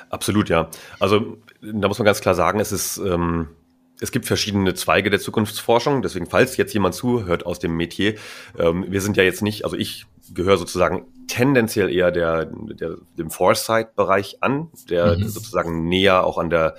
Absolut, 0.08 0.48
ja. 0.48 0.70
Also 1.00 1.38
da 1.60 1.88
muss 1.88 1.98
man 1.98 2.06
ganz 2.06 2.20
klar 2.20 2.34
sagen, 2.34 2.60
es 2.60 2.72
ist, 2.72 2.98
ähm, 2.98 3.48
es 4.00 4.12
gibt 4.12 4.26
verschiedene 4.26 4.74
Zweige 4.74 5.10
der 5.10 5.20
Zukunftsforschung. 5.20 6.02
Deswegen, 6.02 6.26
falls 6.26 6.56
jetzt 6.56 6.74
jemand 6.74 6.94
zuhört 6.94 7.46
aus 7.46 7.58
dem 7.58 7.76
Metier, 7.76 8.16
ähm, 8.58 8.84
wir 8.88 9.00
sind 9.00 9.16
ja 9.16 9.22
jetzt 9.22 9.42
nicht, 9.42 9.64
also 9.64 9.76
ich 9.76 10.06
gehöre 10.34 10.58
sozusagen 10.58 11.06
tendenziell 11.28 11.90
eher 11.90 12.10
der, 12.10 12.46
der 12.46 12.96
dem 13.16 13.30
Foresight-Bereich 13.30 14.42
an, 14.42 14.68
der 14.90 15.16
mhm. 15.16 15.28
sozusagen 15.28 15.88
näher 15.88 16.24
auch 16.24 16.38
an 16.38 16.50
der 16.50 16.76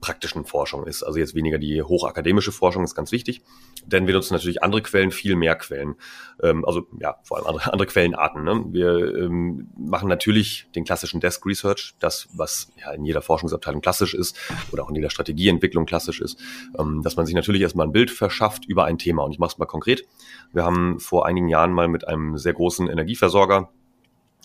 praktischen 0.00 0.44
Forschung 0.44 0.86
ist. 0.86 1.02
Also 1.02 1.18
jetzt 1.18 1.34
weniger 1.34 1.58
die 1.58 1.82
hochakademische 1.82 2.52
Forschung 2.52 2.84
ist 2.84 2.94
ganz 2.94 3.12
wichtig, 3.12 3.42
denn 3.92 4.06
wir 4.06 4.14
nutzen 4.14 4.34
natürlich 4.34 4.62
andere 4.62 4.82
Quellen, 4.82 5.10
viel 5.10 5.36
mehr 5.36 5.56
Quellen. 5.56 5.96
Ähm, 6.42 6.64
also 6.64 6.86
ja, 6.98 7.16
vor 7.22 7.38
allem 7.38 7.46
andere, 7.46 7.72
andere 7.72 7.86
Quellenarten. 7.86 8.44
Ne? 8.44 8.64
Wir 8.70 9.16
ähm, 9.16 9.68
machen 9.76 10.08
natürlich 10.08 10.68
den 10.74 10.84
klassischen 10.84 11.20
Desk 11.20 11.44
Research, 11.44 11.94
das, 11.98 12.28
was 12.32 12.72
ja 12.76 12.92
in 12.92 13.04
jeder 13.04 13.22
Forschungsabteilung 13.22 13.80
klassisch 13.80 14.14
ist 14.14 14.38
oder 14.72 14.84
auch 14.84 14.88
in 14.88 14.94
jeder 14.94 15.10
Strategieentwicklung 15.10 15.86
klassisch 15.86 16.20
ist, 16.20 16.38
ähm, 16.78 17.02
dass 17.02 17.16
man 17.16 17.26
sich 17.26 17.34
natürlich 17.34 17.62
erstmal 17.62 17.86
ein 17.86 17.92
Bild 17.92 18.10
verschafft 18.10 18.64
über 18.66 18.84
ein 18.84 18.98
Thema. 18.98 19.24
Und 19.24 19.32
ich 19.32 19.38
mache 19.38 19.52
es 19.52 19.58
mal 19.58 19.66
konkret. 19.66 20.06
Wir 20.52 20.64
haben 20.64 21.00
vor 21.00 21.26
einigen 21.26 21.48
Jahren 21.48 21.72
mal 21.72 21.88
mit 21.88 22.06
einem 22.06 22.38
sehr 22.38 22.52
großen 22.52 22.88
Energieversorger 22.88 23.70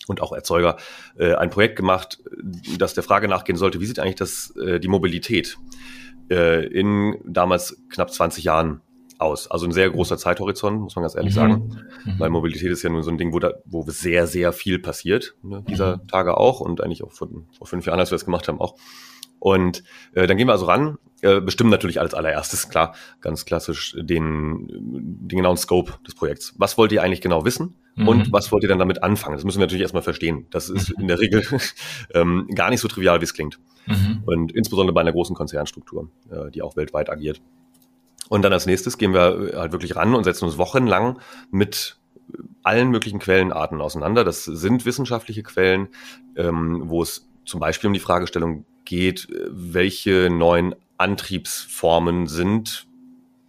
und 0.06 0.20
auch 0.20 0.32
Erzeuger 0.32 0.76
äh, 1.18 1.34
ein 1.34 1.50
Projekt 1.50 1.76
gemacht, 1.76 2.20
das 2.78 2.94
der 2.94 3.02
Frage 3.02 3.28
nachgehen 3.28 3.56
sollte, 3.56 3.80
wie 3.80 3.86
sieht 3.86 3.98
eigentlich 3.98 4.16
das, 4.16 4.54
äh, 4.56 4.78
die 4.78 4.88
Mobilität 4.88 5.56
äh, 6.30 6.66
in 6.66 7.18
damals 7.24 7.82
knapp 7.90 8.12
20 8.12 8.44
Jahren 8.44 8.80
aus. 9.18 9.50
Also 9.50 9.66
ein 9.66 9.72
sehr 9.72 9.90
großer 9.90 10.18
Zeithorizont, 10.18 10.80
muss 10.80 10.96
man 10.96 11.02
ganz 11.02 11.14
ehrlich 11.14 11.34
mhm. 11.34 11.38
sagen. 11.38 11.76
Mhm. 12.04 12.18
Weil 12.18 12.30
Mobilität 12.30 12.70
ist 12.70 12.82
ja 12.82 12.90
nur 12.90 13.02
so 13.02 13.10
ein 13.10 13.18
Ding, 13.18 13.32
wo, 13.32 13.38
da, 13.38 13.54
wo 13.64 13.82
sehr, 13.88 14.26
sehr 14.26 14.52
viel 14.52 14.78
passiert, 14.78 15.34
ne, 15.42 15.64
dieser 15.68 15.98
mhm. 15.98 16.08
Tage 16.08 16.36
auch 16.36 16.60
und 16.60 16.80
eigentlich 16.82 17.02
auch 17.02 17.12
vor, 17.12 17.28
vor 17.56 17.66
fünf 17.66 17.86
Jahren, 17.86 18.00
als 18.00 18.10
wir 18.10 18.16
das 18.16 18.24
gemacht 18.24 18.48
haben, 18.48 18.60
auch. 18.60 18.76
Und 19.38 19.82
äh, 20.14 20.26
dann 20.26 20.36
gehen 20.36 20.48
wir 20.48 20.52
also 20.52 20.66
ran, 20.66 20.98
äh, 21.22 21.40
bestimmen 21.40 21.70
natürlich 21.70 22.00
als 22.00 22.14
allererstes, 22.14 22.68
klar, 22.68 22.94
ganz 23.20 23.44
klassisch, 23.44 23.96
den, 23.98 24.66
den 24.68 25.38
genauen 25.38 25.56
Scope 25.56 25.94
des 26.06 26.14
Projekts. 26.14 26.54
Was 26.58 26.78
wollt 26.78 26.92
ihr 26.92 27.02
eigentlich 27.02 27.20
genau 27.20 27.44
wissen? 27.44 27.74
Mhm. 27.94 28.08
Und 28.08 28.32
was 28.32 28.50
wollt 28.52 28.62
ihr 28.62 28.68
dann 28.68 28.78
damit 28.78 29.02
anfangen? 29.02 29.36
Das 29.36 29.44
müssen 29.44 29.58
wir 29.58 29.66
natürlich 29.66 29.82
erstmal 29.82 30.02
verstehen. 30.02 30.46
Das 30.50 30.68
ist 30.68 30.90
mhm. 30.90 31.02
in 31.02 31.08
der 31.08 31.20
Regel 31.20 31.42
ähm, 32.14 32.48
gar 32.54 32.70
nicht 32.70 32.80
so 32.80 32.88
trivial, 32.88 33.20
wie 33.20 33.24
es 33.24 33.34
klingt. 33.34 33.58
Mhm. 33.86 34.22
Und 34.26 34.52
insbesondere 34.52 34.94
bei 34.94 35.00
einer 35.00 35.12
großen 35.12 35.36
Konzernstruktur, 35.36 36.10
äh, 36.30 36.50
die 36.50 36.62
auch 36.62 36.76
weltweit 36.76 37.10
agiert. 37.10 37.40
Und 38.28 38.42
dann 38.42 38.52
als 38.52 38.66
nächstes 38.66 38.98
gehen 38.98 39.14
wir 39.14 39.52
halt 39.54 39.72
wirklich 39.72 39.96
ran 39.96 40.14
und 40.14 40.24
setzen 40.24 40.46
uns 40.46 40.58
wochenlang 40.58 41.18
mit 41.50 41.96
allen 42.62 42.90
möglichen 42.90 43.20
Quellenarten 43.20 43.80
auseinander. 43.80 44.24
Das 44.24 44.44
sind 44.44 44.84
wissenschaftliche 44.84 45.42
Quellen, 45.42 45.88
ähm, 46.36 46.82
wo 46.86 47.02
es 47.02 47.28
zum 47.44 47.60
Beispiel 47.60 47.88
um 47.88 47.94
die 47.94 48.00
Fragestellung 48.00 48.64
geht, 48.84 49.28
welche 49.48 50.28
neuen 50.30 50.74
Antriebsformen 50.98 52.26
sind 52.26 52.86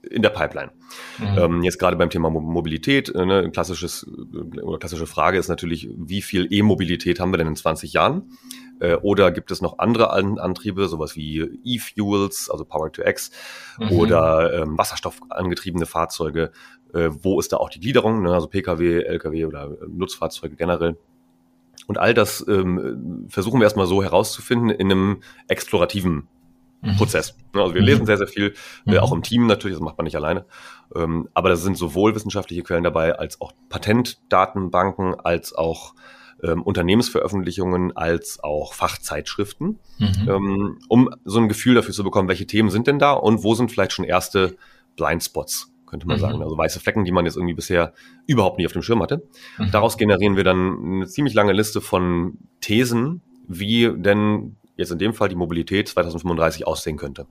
in 0.04 0.22
der 0.22 0.30
Pipeline. 0.30 0.72
Mhm. 1.20 1.38
Ähm, 1.38 1.64
jetzt 1.64 1.80
gerade 1.80 1.98
beim 1.98 2.10
Thema 2.10 2.30
Mobilität, 2.30 3.10
äh, 3.10 3.26
ne, 3.26 3.50
klassisches 3.52 4.08
äh, 4.08 4.62
oder 4.62 4.80
klassische 4.80 5.08
Frage 5.08 5.38
ist 5.38 5.48
natürlich, 5.48 5.90
wie 5.96 6.22
viel 6.22 6.48
E-Mobilität 6.52 7.20
haben 7.20 7.32
wir 7.32 7.38
denn 7.38 7.48
in 7.48 7.56
20 7.56 7.94
Jahren? 7.94 8.32
Äh, 8.80 8.96
oder 8.96 9.32
gibt 9.32 9.52
es 9.52 9.62
noch 9.62 9.80
andere 9.80 10.12
An 10.12 10.40
Antriebe, 10.40 10.88
sowas 10.88 11.16
wie 11.16 11.40
E-Fuels, 11.64 12.50
also 12.50 12.66
Power 12.66 12.92
to 12.92 13.02
X, 13.04 13.32
mhm. 13.80 13.92
oder 13.92 14.62
ähm, 14.62 14.78
wasserstoffangetriebene 14.78 15.86
Fahrzeuge? 15.86 16.52
Äh, 16.94 17.10
wo 17.22 17.40
ist 17.40 17.52
da 17.52 17.58
auch 17.58 17.70
die 17.70 17.80
Gliederung, 17.80 18.24
ne? 18.24 18.34
also 18.34 18.48
Pkw, 18.48 19.02
Lkw 19.02 19.46
oder 19.46 19.66
äh, 19.66 19.88
Nutzfahrzeuge 19.88 20.56
generell? 20.56 20.98
Und 21.88 21.98
all 21.98 22.14
das 22.14 22.46
ähm, 22.48 23.28
versuchen 23.30 23.60
wir 23.60 23.64
erstmal 23.64 23.88
so 23.88 24.04
herauszufinden 24.04 24.70
in 24.70 24.92
einem 24.92 25.22
explorativen 25.48 26.28
mhm. 26.82 26.98
Prozess. 26.98 27.36
Also 27.54 27.74
wir 27.74 27.82
mhm. 27.82 27.88
lesen 27.88 28.06
sehr, 28.06 28.18
sehr 28.18 28.28
viel, 28.28 28.54
äh, 28.86 28.92
mhm. 28.92 28.98
auch 28.98 29.14
im 29.14 29.24
Team 29.24 29.48
natürlich, 29.48 29.78
das 29.78 29.84
macht 29.84 29.98
man 29.98 30.06
nicht 30.06 30.16
alleine. 30.16 30.46
Ähm, 30.96 31.30
aber 31.34 31.50
da 31.50 31.56
sind 31.56 31.78
sowohl 31.78 32.16
wissenschaftliche 32.16 32.64
Quellen 32.64 32.84
dabei, 32.84 33.18
als 33.18 33.42
auch 33.42 33.52
Patentdatenbanken, 33.70 35.16
als 35.20 35.54
auch 35.54 35.94
ähm, 36.44 36.62
Unternehmensveröffentlichungen, 36.62 37.96
als 37.96 38.44
auch 38.44 38.74
Fachzeitschriften, 38.74 39.80
mhm. 39.98 40.30
ähm, 40.30 40.80
um 40.88 41.10
so 41.26 41.40
ein 41.40 41.50
Gefühl 41.50 41.76
dafür 41.76 41.94
zu 41.94 42.04
bekommen, 42.04 42.30
welche 42.30 42.48
Themen 42.48 42.70
sind 42.70 42.88
denn 42.88 43.00
da 43.00 43.14
und 43.14 43.44
wo 43.44 43.56
sind 43.56 43.72
vielleicht 43.72 43.94
schon 43.94 44.06
erste 44.06 44.56
Blindspots 44.96 45.72
könnte 45.88 46.06
man 46.06 46.18
mhm. 46.18 46.22
sagen. 46.22 46.44
Also 46.44 46.58
weiße 46.58 46.80
Flecken, 46.80 47.06
die 47.06 47.12
man 47.12 47.26
jetzt 47.26 47.38
irgendwie 47.38 47.54
bisher 47.54 47.94
überhaupt 48.28 48.58
nicht 48.58 48.68
auf 48.68 48.74
dem 48.74 48.84
Schirm 48.84 49.02
hatte. 49.02 49.24
Mhm. 49.58 49.72
Daraus 49.72 49.98
generieren 49.98 50.36
wir 50.36 50.44
dann 50.44 50.84
eine 50.84 51.08
ziemlich 51.08 51.34
lange 51.34 51.54
Liste 51.54 51.82
von 51.82 52.38
Thesen, 52.62 53.22
wie 53.48 53.92
denn 53.96 54.58
jetzt 54.76 54.92
in 54.92 55.00
dem 55.00 55.14
Fall 55.14 55.30
die 55.30 55.36
Mobilität 55.36 55.88
2035 55.88 56.68
aussehen 56.68 56.98
könnte. 56.98 57.26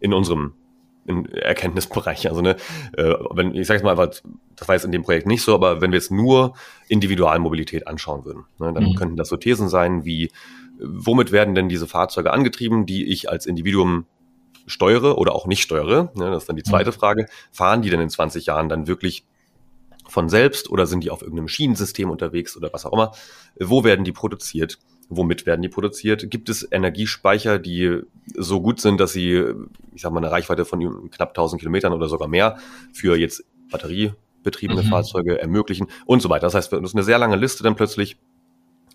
In 0.00 0.12
unserem 0.12 0.54
Erkenntnisbereich. 1.06 2.28
Also 2.28 2.40
ne, 2.40 2.56
äh, 2.96 3.14
wenn 3.30 3.54
ich 3.54 3.66
sage 3.66 3.78
jetzt 3.78 3.84
mal, 3.84 3.96
das 3.96 4.68
war 4.68 4.74
jetzt 4.74 4.84
in 4.84 4.92
dem 4.92 5.02
Projekt 5.02 5.26
nicht 5.26 5.42
so, 5.42 5.54
aber 5.54 5.80
wenn 5.80 5.92
wir 5.92 5.98
jetzt 5.98 6.10
nur 6.10 6.54
Individualmobilität 6.88 7.86
anschauen 7.86 8.24
würden, 8.24 8.44
ne, 8.58 8.72
dann 8.72 8.84
mhm. 8.84 8.94
könnten 8.94 9.16
das 9.16 9.28
so 9.28 9.36
Thesen 9.36 9.68
sein 9.68 10.04
wie, 10.04 10.30
womit 10.78 11.32
werden 11.32 11.54
denn 11.54 11.68
diese 11.68 11.86
Fahrzeuge 11.86 12.32
angetrieben, 12.32 12.86
die 12.86 13.10
ich 13.10 13.28
als 13.28 13.46
Individuum 13.46 14.06
steuere 14.66 15.18
oder 15.18 15.34
auch 15.34 15.46
nicht 15.46 15.62
steuere. 15.62 16.12
Ne, 16.14 16.30
das 16.30 16.44
ist 16.44 16.48
dann 16.48 16.56
die 16.56 16.62
zweite 16.62 16.90
mhm. 16.90 16.94
Frage. 16.94 17.26
Fahren 17.50 17.82
die 17.82 17.90
denn 17.90 18.00
in 18.00 18.10
20 18.10 18.46
Jahren 18.46 18.68
dann 18.68 18.86
wirklich 18.86 19.24
von 20.06 20.28
selbst 20.28 20.70
oder 20.70 20.86
sind 20.86 21.04
die 21.04 21.10
auf 21.10 21.22
irgendeinem 21.22 21.48
Schienensystem 21.48 22.10
unterwegs 22.10 22.56
oder 22.56 22.70
was 22.72 22.84
auch 22.84 22.92
immer? 22.92 23.12
Wo 23.58 23.84
werden 23.84 24.04
die 24.04 24.12
produziert? 24.12 24.78
Womit 25.12 25.44
werden 25.44 25.60
die 25.60 25.68
produziert? 25.68 26.30
Gibt 26.30 26.48
es 26.48 26.66
Energiespeicher, 26.70 27.58
die 27.58 28.00
so 28.36 28.60
gut 28.60 28.80
sind, 28.80 29.00
dass 29.00 29.12
sie, 29.12 29.44
ich 29.92 30.02
sag 30.02 30.12
mal, 30.12 30.18
eine 30.18 30.30
Reichweite 30.30 30.64
von 30.64 31.10
knapp 31.10 31.30
1000 31.30 31.60
Kilometern 31.60 31.92
oder 31.92 32.08
sogar 32.08 32.28
mehr 32.28 32.58
für 32.92 33.16
jetzt 33.16 33.44
batteriebetriebene 33.72 34.82
mhm. 34.82 34.86
Fahrzeuge 34.86 35.40
ermöglichen 35.40 35.88
und 36.06 36.22
so 36.22 36.30
weiter. 36.30 36.46
Das 36.46 36.54
heißt, 36.54 36.72
das 36.72 36.80
ist 36.80 36.94
eine 36.94 37.02
sehr 37.02 37.18
lange 37.18 37.34
Liste 37.34 37.64
dann 37.64 37.74
plötzlich 37.74 38.18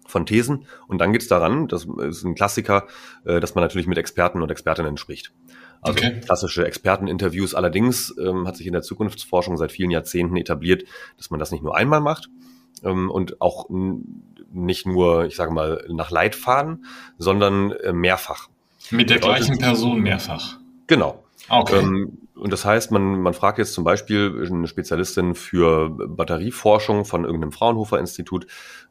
von 0.07 0.25
Thesen 0.25 0.65
und 0.87 0.99
dann 0.99 1.11
geht's 1.11 1.27
daran, 1.27 1.67
das 1.67 1.85
ist 1.85 2.23
ein 2.23 2.35
Klassiker, 2.35 2.87
äh, 3.25 3.41
dass 3.41 3.55
man 3.55 3.63
natürlich 3.63 3.87
mit 3.87 3.97
Experten 3.97 4.41
und 4.41 4.49
Expertinnen 4.49 4.95
spricht. 4.95 5.33
Also 5.81 5.99
okay. 5.99 6.21
klassische 6.21 6.65
Experteninterviews. 6.65 7.53
Allerdings 7.53 8.15
ähm, 8.17 8.47
hat 8.47 8.55
sich 8.55 8.67
in 8.67 8.73
der 8.73 8.83
Zukunftsforschung 8.83 9.57
seit 9.57 9.73
vielen 9.73 9.91
Jahrzehnten 9.91 10.37
etabliert, 10.37 10.85
dass 11.17 11.29
man 11.29 11.41
das 11.41 11.51
nicht 11.51 11.63
nur 11.63 11.75
einmal 11.75 11.99
macht 11.99 12.29
und 12.83 13.41
auch 13.41 13.69
nicht 14.51 14.85
nur, 14.85 15.25
ich 15.25 15.35
sage 15.35 15.51
mal, 15.51 15.85
nach 15.89 16.11
Leitfaden, 16.11 16.85
sondern 17.17 17.71
äh, 17.71 17.93
mehrfach. 17.93 18.49
Mit 18.91 19.09
der 19.09 19.19
gleichen 19.19 19.57
Person 19.57 20.01
mehrfach. 20.01 20.57
Genau. 20.87 21.23
Okay. 21.49 21.79
Ähm, 21.79 22.17
und 22.35 22.51
das 22.51 22.65
heißt, 22.65 22.91
man, 22.91 23.21
man 23.21 23.33
fragt 23.33 23.57
jetzt 23.59 23.73
zum 23.73 23.83
Beispiel 23.83 24.45
eine 24.51 24.67
Spezialistin 24.67 25.35
für 25.35 25.89
Batterieforschung 25.89 27.05
von 27.05 27.23
irgendeinem 27.23 27.51
Fraunhofer-Institut 27.51 28.47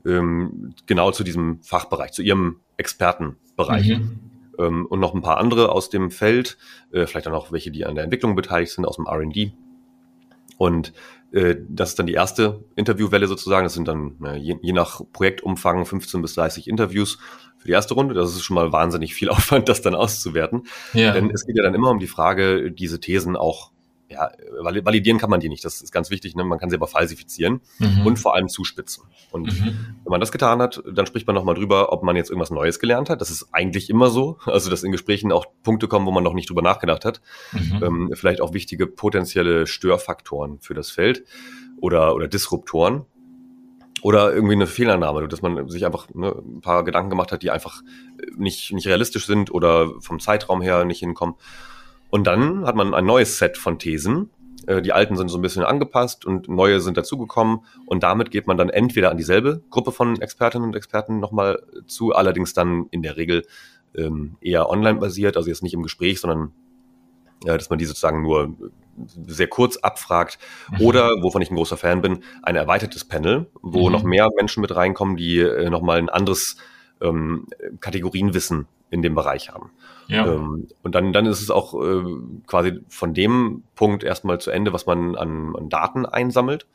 ähm, 0.06 0.74
genau 0.86 1.10
zu 1.10 1.24
diesem 1.24 1.62
Fachbereich, 1.62 2.12
zu 2.12 2.22
ihrem 2.22 2.60
Expertenbereich. 2.76 3.98
Mhm. 3.98 4.20
Ähm, 4.58 4.86
und 4.86 5.00
noch 5.00 5.14
ein 5.14 5.20
paar 5.20 5.38
andere 5.38 5.72
aus 5.72 5.90
dem 5.90 6.10
Feld, 6.10 6.56
äh, 6.90 7.06
vielleicht 7.06 7.28
auch 7.28 7.32
noch 7.32 7.52
welche, 7.52 7.70
die 7.70 7.84
an 7.84 7.94
der 7.94 8.04
Entwicklung 8.04 8.34
beteiligt 8.34 8.72
sind, 8.72 8.86
aus 8.86 8.96
dem 8.96 9.06
RD. 9.06 9.52
Und 10.56 10.92
äh, 11.34 11.56
das 11.68 11.90
ist 11.90 11.98
dann 11.98 12.06
die 12.06 12.12
erste 12.12 12.64
Interviewwelle 12.76 13.26
sozusagen. 13.26 13.64
Das 13.64 13.74
sind 13.74 13.88
dann 13.88 14.16
äh, 14.24 14.36
je, 14.36 14.56
je, 14.62 14.72
nach 14.72 15.00
Projektumfang 15.12 15.84
15 15.84 16.22
bis 16.22 16.34
30 16.34 16.68
Interviews 16.68 17.18
für 17.58 17.66
die 17.66 17.72
erste 17.72 17.94
Runde. 17.94 18.14
Das 18.14 18.30
ist 18.30 18.44
schon 18.44 18.54
mal 18.54 18.72
wahnsinnig 18.72 19.14
viel 19.14 19.28
Aufwand, 19.30 19.68
das 19.68 19.82
dann 19.82 19.96
auszuwerten. 19.96 20.62
Ja. 20.92 21.12
Denn 21.12 21.30
es 21.30 21.44
geht 21.44 21.56
ja 21.56 21.64
dann 21.64 21.74
immer 21.74 21.90
um 21.90 21.98
die 21.98 22.06
Frage, 22.06 22.70
diese 22.70 23.00
Thesen 23.00 23.36
auch 23.36 23.72
ja, 24.14 24.30
validieren 24.60 25.18
kann 25.18 25.30
man 25.30 25.40
die 25.40 25.48
nicht. 25.48 25.64
Das 25.64 25.82
ist 25.82 25.92
ganz 25.92 26.10
wichtig. 26.10 26.34
Ne? 26.34 26.44
Man 26.44 26.58
kann 26.58 26.70
sie 26.70 26.76
aber 26.76 26.86
falsifizieren 26.86 27.60
mhm. 27.78 28.06
und 28.06 28.18
vor 28.18 28.34
allem 28.34 28.48
zuspitzen. 28.48 29.04
Und 29.30 29.46
mhm. 29.46 29.96
wenn 30.04 30.10
man 30.10 30.20
das 30.20 30.32
getan 30.32 30.60
hat, 30.60 30.82
dann 30.90 31.06
spricht 31.06 31.26
man 31.26 31.34
nochmal 31.34 31.54
drüber, 31.54 31.92
ob 31.92 32.02
man 32.02 32.16
jetzt 32.16 32.30
irgendwas 32.30 32.50
Neues 32.50 32.78
gelernt 32.78 33.10
hat. 33.10 33.20
Das 33.20 33.30
ist 33.30 33.48
eigentlich 33.52 33.90
immer 33.90 34.10
so. 34.10 34.38
Also, 34.46 34.70
dass 34.70 34.82
in 34.82 34.92
Gesprächen 34.92 35.32
auch 35.32 35.46
Punkte 35.62 35.88
kommen, 35.88 36.06
wo 36.06 36.10
man 36.10 36.24
noch 36.24 36.34
nicht 36.34 36.48
drüber 36.48 36.62
nachgedacht 36.62 37.04
hat. 37.04 37.20
Mhm. 37.52 37.82
Ähm, 37.82 38.10
vielleicht 38.14 38.40
auch 38.40 38.54
wichtige 38.54 38.86
potenzielle 38.86 39.66
Störfaktoren 39.66 40.60
für 40.60 40.74
das 40.74 40.90
Feld 40.90 41.24
oder, 41.80 42.14
oder 42.14 42.28
Disruptoren. 42.28 43.04
Oder 44.02 44.34
irgendwie 44.34 44.54
eine 44.54 44.66
Fehlannahme, 44.66 45.26
dass 45.28 45.40
man 45.40 45.66
sich 45.70 45.86
einfach 45.86 46.08
ne, 46.12 46.28
ein 46.28 46.60
paar 46.60 46.84
Gedanken 46.84 47.08
gemacht 47.08 47.32
hat, 47.32 47.42
die 47.42 47.50
einfach 47.50 47.80
nicht, 48.36 48.70
nicht 48.74 48.86
realistisch 48.86 49.24
sind 49.24 49.50
oder 49.50 49.98
vom 50.00 50.20
Zeitraum 50.20 50.60
her 50.60 50.84
nicht 50.84 50.98
hinkommen. 50.98 51.36
Und 52.14 52.28
dann 52.28 52.64
hat 52.64 52.76
man 52.76 52.94
ein 52.94 53.06
neues 53.06 53.38
Set 53.38 53.58
von 53.58 53.80
Thesen. 53.80 54.30
Äh, 54.68 54.82
die 54.82 54.92
alten 54.92 55.16
sind 55.16 55.26
so 55.26 55.36
ein 55.36 55.42
bisschen 55.42 55.64
angepasst 55.64 56.24
und 56.24 56.48
neue 56.48 56.78
sind 56.78 56.96
dazugekommen. 56.96 57.64
Und 57.86 58.04
damit 58.04 58.30
geht 58.30 58.46
man 58.46 58.56
dann 58.56 58.68
entweder 58.68 59.10
an 59.10 59.16
dieselbe 59.16 59.64
Gruppe 59.68 59.90
von 59.90 60.20
Expertinnen 60.20 60.68
und 60.68 60.76
Experten 60.76 61.18
nochmal 61.18 61.64
zu, 61.88 62.12
allerdings 62.14 62.54
dann 62.54 62.86
in 62.92 63.02
der 63.02 63.16
Regel 63.16 63.42
ähm, 63.96 64.36
eher 64.40 64.70
online 64.70 65.00
basiert, 65.00 65.36
also 65.36 65.48
jetzt 65.48 65.64
nicht 65.64 65.74
im 65.74 65.82
Gespräch, 65.82 66.20
sondern 66.20 66.52
ja, 67.44 67.58
dass 67.58 67.68
man 67.68 67.80
die 67.80 67.84
sozusagen 67.84 68.22
nur 68.22 68.54
sehr 69.26 69.48
kurz 69.48 69.76
abfragt. 69.78 70.38
Mhm. 70.70 70.86
Oder, 70.86 71.08
wovon 71.20 71.42
ich 71.42 71.50
ein 71.50 71.56
großer 71.56 71.76
Fan 71.76 72.00
bin, 72.00 72.22
ein 72.44 72.54
erweitertes 72.54 73.04
Panel, 73.04 73.50
wo 73.60 73.86
mhm. 73.86 73.92
noch 73.92 74.04
mehr 74.04 74.28
Menschen 74.36 74.60
mit 74.60 74.76
reinkommen, 74.76 75.16
die 75.16 75.40
äh, 75.40 75.68
nochmal 75.68 75.98
ein 75.98 76.10
anderes 76.10 76.58
ähm, 77.00 77.48
Kategorienwissen 77.80 78.68
in 78.90 79.02
dem 79.02 79.14
Bereich 79.14 79.50
haben. 79.50 79.70
Ja. 80.08 80.26
Ähm, 80.26 80.68
und 80.82 80.94
dann, 80.94 81.12
dann 81.12 81.26
ist 81.26 81.42
es 81.42 81.50
auch 81.50 81.74
äh, 81.74 82.02
quasi 82.46 82.80
von 82.88 83.14
dem 83.14 83.64
Punkt 83.74 84.04
erstmal 84.04 84.40
zu 84.40 84.50
Ende, 84.50 84.72
was 84.72 84.86
man 84.86 85.16
an, 85.16 85.54
an 85.56 85.68
Daten 85.68 86.06
einsammelt. 86.06 86.66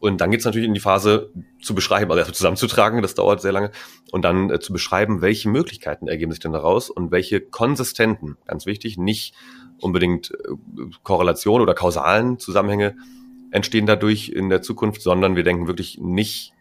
Und 0.00 0.20
dann 0.20 0.30
geht 0.30 0.40
es 0.40 0.46
natürlich 0.46 0.68
in 0.68 0.74
die 0.74 0.80
Phase 0.80 1.32
zu 1.60 1.74
beschreiben, 1.74 2.10
also 2.10 2.18
erstmal 2.18 2.36
zusammenzutragen, 2.36 3.02
das 3.02 3.16
dauert 3.16 3.40
sehr 3.40 3.50
lange, 3.50 3.72
und 4.12 4.22
dann 4.22 4.48
äh, 4.48 4.60
zu 4.60 4.72
beschreiben, 4.72 5.22
welche 5.22 5.48
Möglichkeiten 5.48 6.06
ergeben 6.06 6.30
sich 6.30 6.40
denn 6.40 6.52
daraus 6.52 6.88
und 6.88 7.10
welche 7.10 7.40
konsistenten, 7.40 8.36
ganz 8.46 8.64
wichtig, 8.64 8.96
nicht 8.96 9.34
unbedingt 9.80 10.30
äh, 10.30 10.54
Korrelationen 11.02 11.62
oder 11.62 11.74
kausalen 11.74 12.38
Zusammenhänge 12.38 12.96
entstehen 13.50 13.86
dadurch 13.86 14.28
in 14.28 14.50
der 14.50 14.62
Zukunft, 14.62 15.02
sondern 15.02 15.34
wir 15.34 15.42
denken 15.42 15.66
wirklich 15.66 15.98
nicht, 16.00 16.52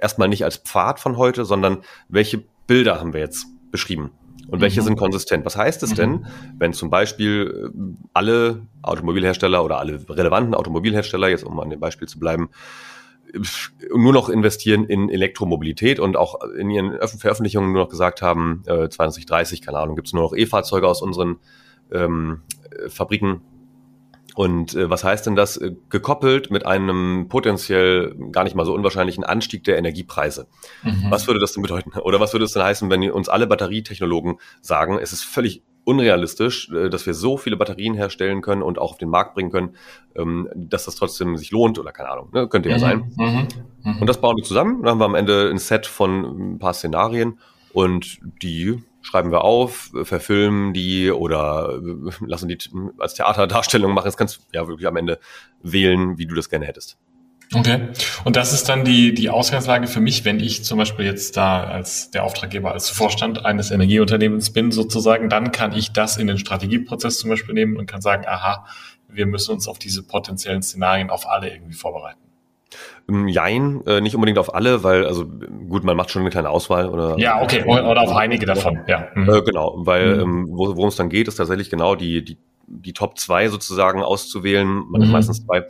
erstmal 0.00 0.28
nicht 0.28 0.44
als 0.44 0.56
Pfad 0.56 0.98
von 0.98 1.16
heute, 1.16 1.44
sondern 1.44 1.82
welche 2.08 2.42
Bilder 2.66 2.98
haben 2.98 3.12
wir 3.12 3.20
jetzt 3.20 3.46
beschrieben 3.70 4.10
und 4.48 4.60
welche 4.60 4.80
mhm. 4.80 4.86
sind 4.86 4.96
konsistent. 4.96 5.44
Was 5.44 5.56
heißt 5.56 5.82
es 5.82 5.90
mhm. 5.90 5.96
denn, 5.96 6.26
wenn 6.58 6.72
zum 6.72 6.90
Beispiel 6.90 7.70
äh, 7.74 7.78
alle 8.12 8.66
Automobilhersteller 8.82 9.64
oder 9.64 9.78
alle 9.78 10.04
relevanten 10.08 10.54
Automobilhersteller, 10.54 11.28
jetzt 11.28 11.44
um 11.44 11.58
an 11.60 11.70
dem 11.70 11.80
Beispiel 11.80 12.08
zu 12.08 12.18
bleiben, 12.18 12.50
nur 13.94 14.12
noch 14.12 14.28
investieren 14.28 14.84
in 14.84 15.08
Elektromobilität 15.08 16.00
und 16.00 16.16
auch 16.16 16.42
in 16.58 16.70
ihren 16.70 16.98
Veröffentlichungen 17.08 17.72
nur 17.72 17.84
noch 17.84 17.88
gesagt 17.88 18.20
haben, 18.20 18.62
äh, 18.66 18.88
2030, 18.88 19.62
keine 19.62 19.78
Ahnung, 19.78 19.96
gibt 19.96 20.08
es 20.08 20.12
nur 20.12 20.22
noch 20.22 20.34
E-Fahrzeuge 20.34 20.86
aus 20.86 21.00
unseren 21.02 21.36
ähm, 21.90 22.42
Fabriken 22.88 23.40
und 24.34 24.74
äh, 24.74 24.88
was 24.88 25.04
heißt 25.04 25.26
denn 25.26 25.36
das? 25.36 25.56
Äh, 25.56 25.72
gekoppelt 25.90 26.50
mit 26.50 26.64
einem 26.64 27.26
potenziell 27.28 28.14
gar 28.30 28.44
nicht 28.44 28.54
mal 28.54 28.64
so 28.64 28.74
unwahrscheinlichen 28.74 29.24
Anstieg 29.24 29.64
der 29.64 29.78
Energiepreise. 29.78 30.46
Mhm. 30.82 31.06
Was 31.10 31.26
würde 31.26 31.40
das 31.40 31.52
denn 31.52 31.62
bedeuten? 31.62 31.92
Oder 32.00 32.20
was 32.20 32.32
würde 32.32 32.44
es 32.44 32.52
denn 32.52 32.62
heißen, 32.62 32.88
wenn 32.90 33.10
uns 33.10 33.28
alle 33.28 33.46
Batterietechnologen 33.46 34.38
sagen, 34.60 34.98
es 34.98 35.12
ist 35.12 35.22
völlig 35.22 35.62
unrealistisch, 35.84 36.70
äh, 36.70 36.88
dass 36.88 37.06
wir 37.06 37.14
so 37.14 37.36
viele 37.36 37.56
Batterien 37.56 37.94
herstellen 37.94 38.40
können 38.40 38.62
und 38.62 38.78
auch 38.78 38.92
auf 38.92 38.98
den 38.98 39.08
Markt 39.08 39.34
bringen 39.34 39.50
können, 39.50 39.76
ähm, 40.14 40.48
dass 40.54 40.84
das 40.84 40.94
trotzdem 40.94 41.36
sich 41.36 41.50
lohnt 41.50 41.78
oder 41.78 41.92
keine 41.92 42.10
Ahnung, 42.10 42.30
ne? 42.32 42.48
könnte 42.48 42.68
ja 42.68 42.76
mhm. 42.76 42.80
sein. 42.80 43.12
Mhm. 43.16 43.48
mhm. 43.82 44.00
Und 44.00 44.06
das 44.06 44.20
bauen 44.20 44.36
wir 44.36 44.44
zusammen. 44.44 44.82
Dann 44.82 44.92
haben 44.92 44.98
wir 44.98 45.06
am 45.06 45.14
Ende 45.14 45.50
ein 45.50 45.58
Set 45.58 45.86
von 45.86 46.54
ein 46.54 46.58
paar 46.58 46.74
Szenarien 46.74 47.38
und 47.72 48.18
die 48.42 48.82
schreiben 49.02 49.30
wir 49.30 49.44
auf, 49.44 49.90
verfilmen 50.04 50.72
die 50.72 51.10
oder 51.10 51.80
lassen 52.20 52.48
die 52.48 52.58
als 52.98 53.14
Theaterdarstellung 53.14 53.92
machen. 53.92 54.06
Das 54.06 54.16
kannst 54.16 54.38
du 54.38 54.40
ja 54.52 54.66
wirklich 54.68 54.86
am 54.86 54.96
Ende 54.96 55.18
wählen, 55.62 56.18
wie 56.18 56.26
du 56.26 56.34
das 56.34 56.48
gerne 56.48 56.66
hättest. 56.66 56.96
Okay. 57.54 57.88
Und 58.24 58.36
das 58.36 58.52
ist 58.52 58.68
dann 58.68 58.84
die, 58.84 59.12
die 59.12 59.28
Ausgangslage 59.28 59.86
für 59.86 60.00
mich, 60.00 60.24
wenn 60.24 60.40
ich 60.40 60.64
zum 60.64 60.78
Beispiel 60.78 61.04
jetzt 61.04 61.36
da 61.36 61.64
als 61.64 62.10
der 62.10 62.24
Auftraggeber, 62.24 62.72
als 62.72 62.88
Vorstand 62.88 63.44
eines 63.44 63.70
Energieunternehmens 63.70 64.52
bin, 64.52 64.72
sozusagen, 64.72 65.28
dann 65.28 65.52
kann 65.52 65.72
ich 65.74 65.92
das 65.92 66.16
in 66.16 66.28
den 66.28 66.38
Strategieprozess 66.38 67.18
zum 67.18 67.28
Beispiel 67.28 67.54
nehmen 67.54 67.76
und 67.76 67.86
kann 67.86 68.00
sagen, 68.00 68.24
aha, 68.26 68.64
wir 69.08 69.26
müssen 69.26 69.52
uns 69.52 69.68
auf 69.68 69.78
diese 69.78 70.02
potenziellen 70.02 70.62
Szenarien 70.62 71.10
auf 71.10 71.28
alle 71.28 71.52
irgendwie 71.52 71.74
vorbereiten. 71.74 72.20
Ähm, 73.08 73.28
jein, 73.28 73.82
äh, 73.86 74.00
nicht 74.00 74.14
unbedingt 74.14 74.38
auf 74.38 74.54
alle, 74.54 74.84
weil, 74.84 75.06
also 75.06 75.26
gut, 75.26 75.84
man 75.84 75.96
macht 75.96 76.10
schon 76.10 76.22
eine 76.22 76.30
kleine 76.30 76.50
Auswahl. 76.50 76.88
Oder, 76.88 77.18
ja, 77.18 77.42
okay, 77.42 77.64
oder 77.64 78.02
auf 78.02 78.14
einige 78.14 78.46
davon, 78.46 78.80
ja. 78.86 79.08
Mhm. 79.14 79.28
Äh, 79.28 79.42
genau, 79.42 79.74
weil 79.78 80.16
mhm. 80.16 80.20
ähm, 80.20 80.48
worum 80.50 80.88
es 80.88 80.96
dann 80.96 81.08
geht, 81.08 81.28
ist 81.28 81.36
tatsächlich 81.36 81.70
genau 81.70 81.94
die, 81.94 82.24
die, 82.24 82.38
die 82.66 82.92
Top 82.92 83.18
2 83.18 83.48
sozusagen 83.48 84.02
auszuwählen, 84.02 84.68
man 84.68 85.00
mhm. 85.00 85.04
hat 85.04 85.12
meistens 85.12 85.44
zwei 85.44 85.66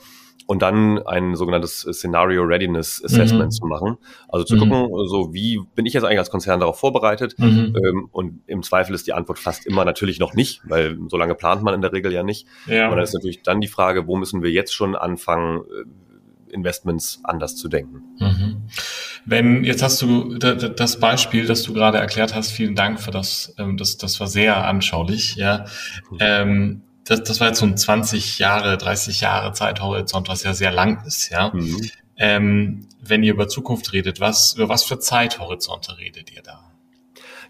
und 0.46 0.62
dann 0.62 0.98
ein 1.06 1.34
sogenanntes 1.36 1.80
Scenario 1.80 2.42
Readiness 2.42 3.02
Assessment 3.04 3.46
mhm. 3.46 3.50
zu 3.50 3.66
machen. 3.66 3.98
Also 4.28 4.44
zu 4.44 4.56
mhm. 4.56 4.60
gucken, 4.60 5.08
so 5.08 5.32
wie 5.32 5.60
bin 5.74 5.86
ich 5.86 5.92
jetzt 5.94 6.04
eigentlich 6.04 6.18
als 6.18 6.30
Konzern 6.30 6.60
darauf 6.60 6.78
vorbereitet? 6.78 7.38
Mhm. 7.38 7.74
Ähm, 7.76 8.08
und 8.12 8.42
im 8.46 8.62
Zweifel 8.62 8.94
ist 8.94 9.06
die 9.06 9.12
Antwort 9.12 9.38
fast 9.38 9.66
immer 9.66 9.84
natürlich 9.84 10.18
noch 10.18 10.34
nicht, 10.34 10.60
weil 10.64 10.98
so 11.08 11.16
lange 11.16 11.34
plant 11.34 11.62
man 11.62 11.74
in 11.74 11.80
der 11.80 11.92
Regel 11.92 12.12
ja 12.12 12.22
nicht. 12.22 12.46
Ja. 12.66 12.86
Aber 12.86 12.96
dann 12.96 13.04
ist 13.04 13.14
natürlich 13.14 13.42
dann 13.42 13.60
die 13.60 13.68
Frage, 13.68 14.06
wo 14.06 14.16
müssen 14.16 14.42
wir 14.42 14.50
jetzt 14.50 14.74
schon 14.74 14.96
anfangen, 14.96 15.60
äh, 15.60 15.84
Investments 16.52 17.21
anders 17.25 17.56
zu 17.56 17.68
denken. 17.68 18.02
Mhm. 18.18 18.62
Wenn, 19.25 19.64
jetzt 19.64 19.82
hast 19.82 20.02
du 20.02 20.37
das 20.37 21.00
Beispiel, 21.00 21.47
das 21.47 21.62
du 21.62 21.73
gerade 21.73 21.99
erklärt 21.99 22.35
hast, 22.35 22.50
vielen 22.50 22.75
Dank 22.75 23.00
für 23.00 23.11
das, 23.11 23.54
ähm, 23.59 23.76
das, 23.76 23.97
das 23.97 24.21
war 24.21 24.26
sehr 24.26 24.64
anschaulich, 24.66 25.37
ja. 25.37 25.64
Mhm. 26.11 26.18
Ähm, 26.21 26.82
das, 27.04 27.25
das 27.25 27.40
war 27.40 27.49
jetzt 27.49 27.59
so 27.59 27.66
ein 27.66 27.76
20 27.76 28.38
Jahre, 28.38 28.76
30 28.76 29.21
Jahre 29.21 29.52
Zeithorizont, 29.52 30.28
was 30.28 30.44
ja 30.44 30.54
sehr 30.54 30.73
lang 30.73 31.04
ist, 31.06 31.30
ja. 31.30 31.50
Mhm. 31.52 31.90
Ähm, 32.16 32.88
wenn 33.00 33.23
ihr 33.23 33.32
über 33.32 33.49
Zukunft 33.49 33.92
redet, 33.92 34.21
was, 34.21 34.54
über 34.54 34.68
was 34.68 34.85
für 34.85 34.99
Zeithorizonte 34.99 35.99
redet 35.99 36.32
ihr 36.32 36.42
da? 36.42 36.73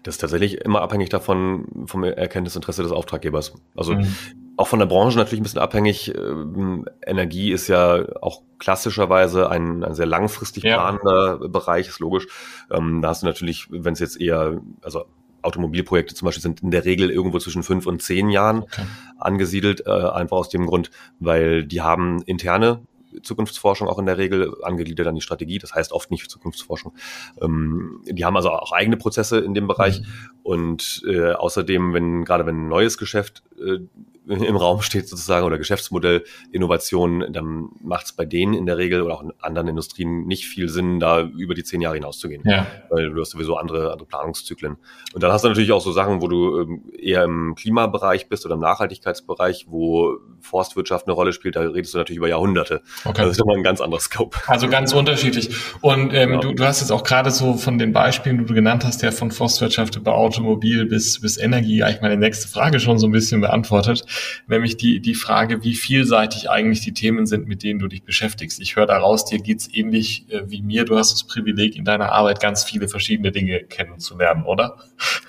Das 0.03 0.15
ist 0.15 0.21
tatsächlich 0.21 0.55
immer 0.55 0.81
abhängig 0.81 1.09
davon, 1.09 1.85
vom 1.85 2.03
Erkenntnisinteresse 2.03 2.83
des 2.83 2.91
Auftraggebers. 2.91 3.53
Also 3.75 3.95
mhm. 3.95 4.15
Auch 4.55 4.67
von 4.67 4.79
der 4.79 4.85
Branche 4.85 5.17
natürlich 5.17 5.41
ein 5.41 5.43
bisschen 5.43 5.61
abhängig. 5.61 6.13
Ähm, 6.15 6.85
Energie 7.05 7.51
ist 7.51 7.67
ja 7.67 8.05
auch 8.21 8.41
klassischerweise 8.59 9.49
ein, 9.49 9.83
ein 9.83 9.95
sehr 9.95 10.05
langfristig 10.05 10.63
planender 10.63 11.39
ja. 11.41 11.47
Bereich, 11.47 11.87
ist 11.87 11.99
logisch. 11.99 12.27
Ähm, 12.71 13.01
da 13.01 13.09
hast 13.09 13.23
du 13.23 13.25
natürlich, 13.25 13.67
wenn 13.69 13.93
es 13.93 13.99
jetzt 13.99 14.19
eher, 14.19 14.61
also 14.81 15.05
Automobilprojekte 15.41 16.15
zum 16.15 16.27
Beispiel 16.27 16.41
sind 16.41 16.61
in 16.61 16.71
der 16.71 16.85
Regel 16.85 17.09
irgendwo 17.09 17.39
zwischen 17.39 17.63
fünf 17.63 17.85
und 17.85 18.01
zehn 18.01 18.29
Jahren 18.29 18.63
okay. 18.63 18.83
angesiedelt, 19.17 19.85
äh, 19.85 19.91
einfach 19.91 20.37
aus 20.37 20.49
dem 20.49 20.65
Grund, 20.65 20.91
weil 21.19 21.65
die 21.65 21.81
haben 21.81 22.21
interne 22.21 22.81
Zukunftsforschung 23.21 23.87
auch 23.87 23.99
in 23.99 24.05
der 24.05 24.17
Regel 24.17 24.55
angegliedert 24.63 25.05
an 25.07 25.15
die 25.15 25.21
Strategie, 25.21 25.59
das 25.59 25.75
heißt 25.75 25.91
oft 25.91 26.09
nicht 26.09 26.29
Zukunftsforschung. 26.29 26.93
Ähm, 27.41 28.01
die 28.05 28.25
haben 28.25 28.35
also 28.35 28.49
auch 28.49 28.71
eigene 28.71 28.97
Prozesse 28.97 29.39
in 29.39 29.53
dem 29.53 29.67
Bereich 29.67 29.99
mhm. 29.99 30.05
und 30.43 31.03
äh, 31.07 31.33
außerdem, 31.33 31.93
wenn 31.93 32.25
gerade 32.25 32.45
wenn 32.45 32.65
ein 32.65 32.69
neues 32.69 32.97
Geschäft 32.97 33.43
äh, 33.59 33.79
im 34.27 34.55
Raum 34.55 34.81
steht 34.81 35.07
sozusagen 35.07 35.45
oder 35.45 35.57
Geschäftsmodell 35.57 36.23
Innovation, 36.51 37.25
dann 37.31 37.69
macht 37.81 38.05
es 38.05 38.13
bei 38.13 38.25
denen 38.25 38.53
in 38.53 38.65
der 38.65 38.77
Regel 38.77 39.01
oder 39.01 39.15
auch 39.15 39.23
in 39.23 39.33
anderen 39.41 39.67
Industrien 39.67 40.25
nicht 40.25 40.45
viel 40.45 40.69
Sinn, 40.69 40.99
da 40.99 41.21
über 41.21 41.53
die 41.53 41.63
zehn 41.63 41.81
Jahre 41.81 41.95
hinauszugehen, 41.95 42.43
ja. 42.45 42.65
weil 42.89 43.09
du 43.09 43.19
hast 43.19 43.31
sowieso 43.31 43.57
andere, 43.57 43.91
andere 43.91 44.07
Planungszyklen. 44.07 44.77
Und 45.13 45.23
dann 45.23 45.31
hast 45.31 45.43
du 45.43 45.49
natürlich 45.49 45.71
auch 45.71 45.81
so 45.81 45.91
Sachen, 45.91 46.21
wo 46.21 46.27
du 46.27 46.61
ähm, 46.61 46.83
eher 46.97 47.23
im 47.23 47.55
Klimabereich 47.55 48.29
bist 48.29 48.45
oder 48.45 48.55
im 48.55 48.61
Nachhaltigkeitsbereich, 48.61 49.65
wo 49.67 50.17
Forstwirtschaft 50.39 51.07
eine 51.07 51.13
Rolle 51.13 51.33
spielt, 51.33 51.55
da 51.55 51.61
redest 51.61 51.93
du 51.93 51.97
natürlich 51.97 52.17
über 52.17 52.29
Jahrhunderte. 52.29 52.81
Okay. 53.03 53.23
Das 53.23 53.31
ist 53.31 53.41
immer 53.41 53.55
ein 53.55 53.63
ganz 53.63 53.81
anderes 53.81 54.05
Scope. 54.05 54.37
Also 54.47 54.69
ganz 54.69 54.93
unterschiedlich. 54.93 55.49
Und 55.81 56.13
ähm, 56.13 56.33
ja. 56.33 56.37
du, 56.39 56.53
du 56.53 56.63
hast 56.63 56.79
jetzt 56.79 56.91
auch 56.91 57.03
gerade 57.03 57.31
so 57.31 57.55
von 57.55 57.77
den 57.77 57.91
Beispielen, 57.91 58.37
die 58.37 58.45
du 58.45 58.53
genannt 58.53 58.85
hast, 58.85 59.01
ja 59.01 59.11
von 59.11 59.31
Forstwirtschaft 59.31 59.95
über 59.95 60.15
Automobil 60.15 60.85
bis, 60.85 61.19
bis 61.19 61.37
Energie, 61.37 61.83
eigentlich 61.83 62.01
meine 62.01 62.17
nächste 62.17 62.47
Frage 62.47 62.79
schon 62.79 62.99
so 62.99 63.07
ein 63.07 63.11
bisschen 63.11 63.41
beantwortet 63.41 64.05
nämlich 64.47 64.77
die, 64.77 64.99
die 64.99 65.15
Frage, 65.15 65.63
wie 65.63 65.75
vielseitig 65.75 66.49
eigentlich 66.49 66.81
die 66.81 66.93
Themen 66.93 67.25
sind, 67.25 67.47
mit 67.47 67.63
denen 67.63 67.79
du 67.79 67.87
dich 67.87 68.03
beschäftigst. 68.03 68.59
Ich 68.61 68.75
höre 68.75 68.85
daraus, 68.85 69.25
dir 69.25 69.39
geht's 69.39 69.67
ähnlich 69.71 70.25
äh, 70.29 70.43
wie 70.45 70.61
mir. 70.61 70.85
Du 70.85 70.97
hast 70.97 71.13
das 71.13 71.23
Privileg, 71.25 71.75
in 71.75 71.85
deiner 71.85 72.11
Arbeit 72.11 72.39
ganz 72.39 72.63
viele 72.63 72.87
verschiedene 72.87 73.31
Dinge 73.31 73.63
kennenzulernen, 73.63 74.43
oder? 74.43 74.77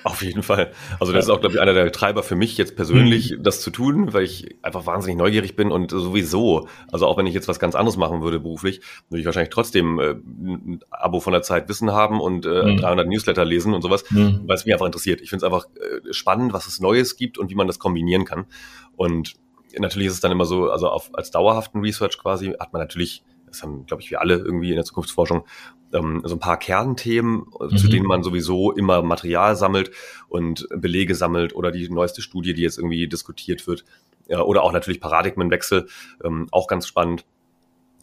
Auf 0.04 0.22
jeden 0.22 0.42
Fall. 0.42 0.72
Also 1.00 1.12
das 1.12 1.24
ist 1.24 1.30
auch, 1.30 1.40
glaube 1.40 1.54
ich, 1.54 1.60
einer 1.60 1.74
der 1.74 1.90
Treiber 1.92 2.22
für 2.22 2.36
mich 2.36 2.56
jetzt 2.58 2.76
persönlich, 2.76 3.32
mhm. 3.32 3.42
das 3.42 3.60
zu 3.60 3.70
tun, 3.70 4.12
weil 4.12 4.24
ich 4.24 4.56
einfach 4.62 4.86
wahnsinnig 4.86 5.16
neugierig 5.16 5.56
bin 5.56 5.70
und 5.70 5.90
sowieso, 5.90 6.68
also 6.92 7.06
auch 7.06 7.16
wenn 7.16 7.26
ich 7.26 7.34
jetzt 7.34 7.48
was 7.48 7.58
ganz 7.58 7.74
anderes 7.74 7.96
machen 7.96 8.22
würde 8.22 8.40
beruflich, 8.40 8.80
würde 9.08 9.20
ich 9.20 9.26
wahrscheinlich 9.26 9.50
trotzdem 9.50 9.98
äh, 9.98 10.10
ein 10.10 10.80
Abo 10.90 11.20
von 11.20 11.32
der 11.32 11.42
Zeit 11.42 11.68
Wissen 11.68 11.92
haben 11.92 12.20
und 12.20 12.46
äh, 12.46 12.72
mhm. 12.72 12.76
300 12.78 13.08
Newsletter 13.08 13.44
lesen 13.44 13.74
und 13.74 13.82
sowas, 13.82 14.04
mhm. 14.10 14.42
weil 14.46 14.56
es 14.56 14.64
mich 14.64 14.74
einfach 14.74 14.86
interessiert. 14.86 15.20
Ich 15.20 15.30
finde 15.30 15.46
es 15.46 15.52
einfach 15.52 15.66
äh, 15.76 16.12
spannend, 16.12 16.52
was 16.52 16.66
es 16.66 16.80
Neues 16.80 17.16
gibt 17.16 17.38
und 17.38 17.50
wie 17.50 17.54
man 17.54 17.66
das 17.66 17.78
kombinieren 17.78 18.24
kann. 18.24 18.46
Und 18.96 19.34
natürlich 19.78 20.08
ist 20.08 20.14
es 20.14 20.20
dann 20.20 20.32
immer 20.32 20.44
so, 20.44 20.70
also 20.70 20.88
auf, 20.88 21.10
als 21.14 21.30
dauerhaften 21.30 21.80
Research 21.80 22.18
quasi 22.18 22.54
hat 22.58 22.72
man 22.72 22.80
natürlich, 22.80 23.24
das 23.46 23.62
haben, 23.62 23.86
glaube 23.86 24.02
ich, 24.02 24.10
wir 24.10 24.20
alle 24.20 24.36
irgendwie 24.36 24.70
in 24.70 24.76
der 24.76 24.84
Zukunftsforschung, 24.84 25.44
ähm, 25.92 26.22
so 26.24 26.34
ein 26.36 26.40
paar 26.40 26.58
Kernthemen, 26.58 27.46
mhm. 27.60 27.76
zu 27.76 27.88
denen 27.88 28.06
man 28.06 28.22
sowieso 28.22 28.72
immer 28.72 29.02
Material 29.02 29.56
sammelt 29.56 29.90
und 30.28 30.66
Belege 30.74 31.14
sammelt 31.14 31.54
oder 31.54 31.70
die 31.70 31.88
neueste 31.88 32.22
Studie, 32.22 32.54
die 32.54 32.62
jetzt 32.62 32.78
irgendwie 32.78 33.08
diskutiert 33.08 33.66
wird. 33.66 33.84
Ja, 34.28 34.42
oder 34.42 34.62
auch 34.62 34.72
natürlich 34.72 35.00
Paradigmenwechsel, 35.00 35.86
ähm, 36.24 36.48
auch 36.50 36.66
ganz 36.66 36.86
spannend. 36.86 37.24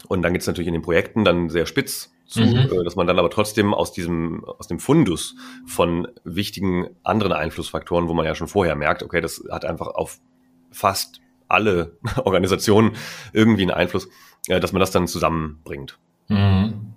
Und 0.07 0.21
dann 0.21 0.33
geht 0.33 0.41
es 0.41 0.47
natürlich 0.47 0.67
in 0.67 0.73
den 0.73 0.83
Projekten 0.83 1.23
dann 1.23 1.49
sehr 1.49 1.65
spitz 1.65 2.13
zu, 2.25 2.41
mhm. 2.41 2.69
äh, 2.71 2.83
dass 2.83 2.95
man 2.95 3.07
dann 3.07 3.19
aber 3.19 3.29
trotzdem 3.29 3.73
aus 3.73 3.91
diesem, 3.91 4.43
aus 4.45 4.67
dem 4.67 4.79
Fundus 4.79 5.35
von 5.65 6.07
wichtigen 6.23 6.89
anderen 7.03 7.33
Einflussfaktoren, 7.33 8.07
wo 8.07 8.13
man 8.13 8.25
ja 8.25 8.35
schon 8.35 8.47
vorher 8.47 8.75
merkt, 8.75 9.03
okay, 9.03 9.21
das 9.21 9.43
hat 9.51 9.65
einfach 9.65 9.87
auf 9.87 10.19
fast 10.71 11.21
alle 11.47 11.97
Organisationen 12.23 12.91
irgendwie 13.33 13.63
einen 13.63 13.71
Einfluss, 13.71 14.07
äh, 14.47 14.59
dass 14.59 14.73
man 14.73 14.79
das 14.79 14.91
dann 14.91 15.07
zusammenbringt. 15.07 15.97
Mhm. 16.27 16.93